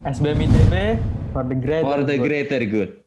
SBM 0.03 0.43
ITB 0.47 0.75
for 1.33 1.43
the 1.43 1.55
greater 1.55 1.81
for 1.81 2.03
the 2.03 2.17
greater 2.17 2.65
good. 2.65 3.00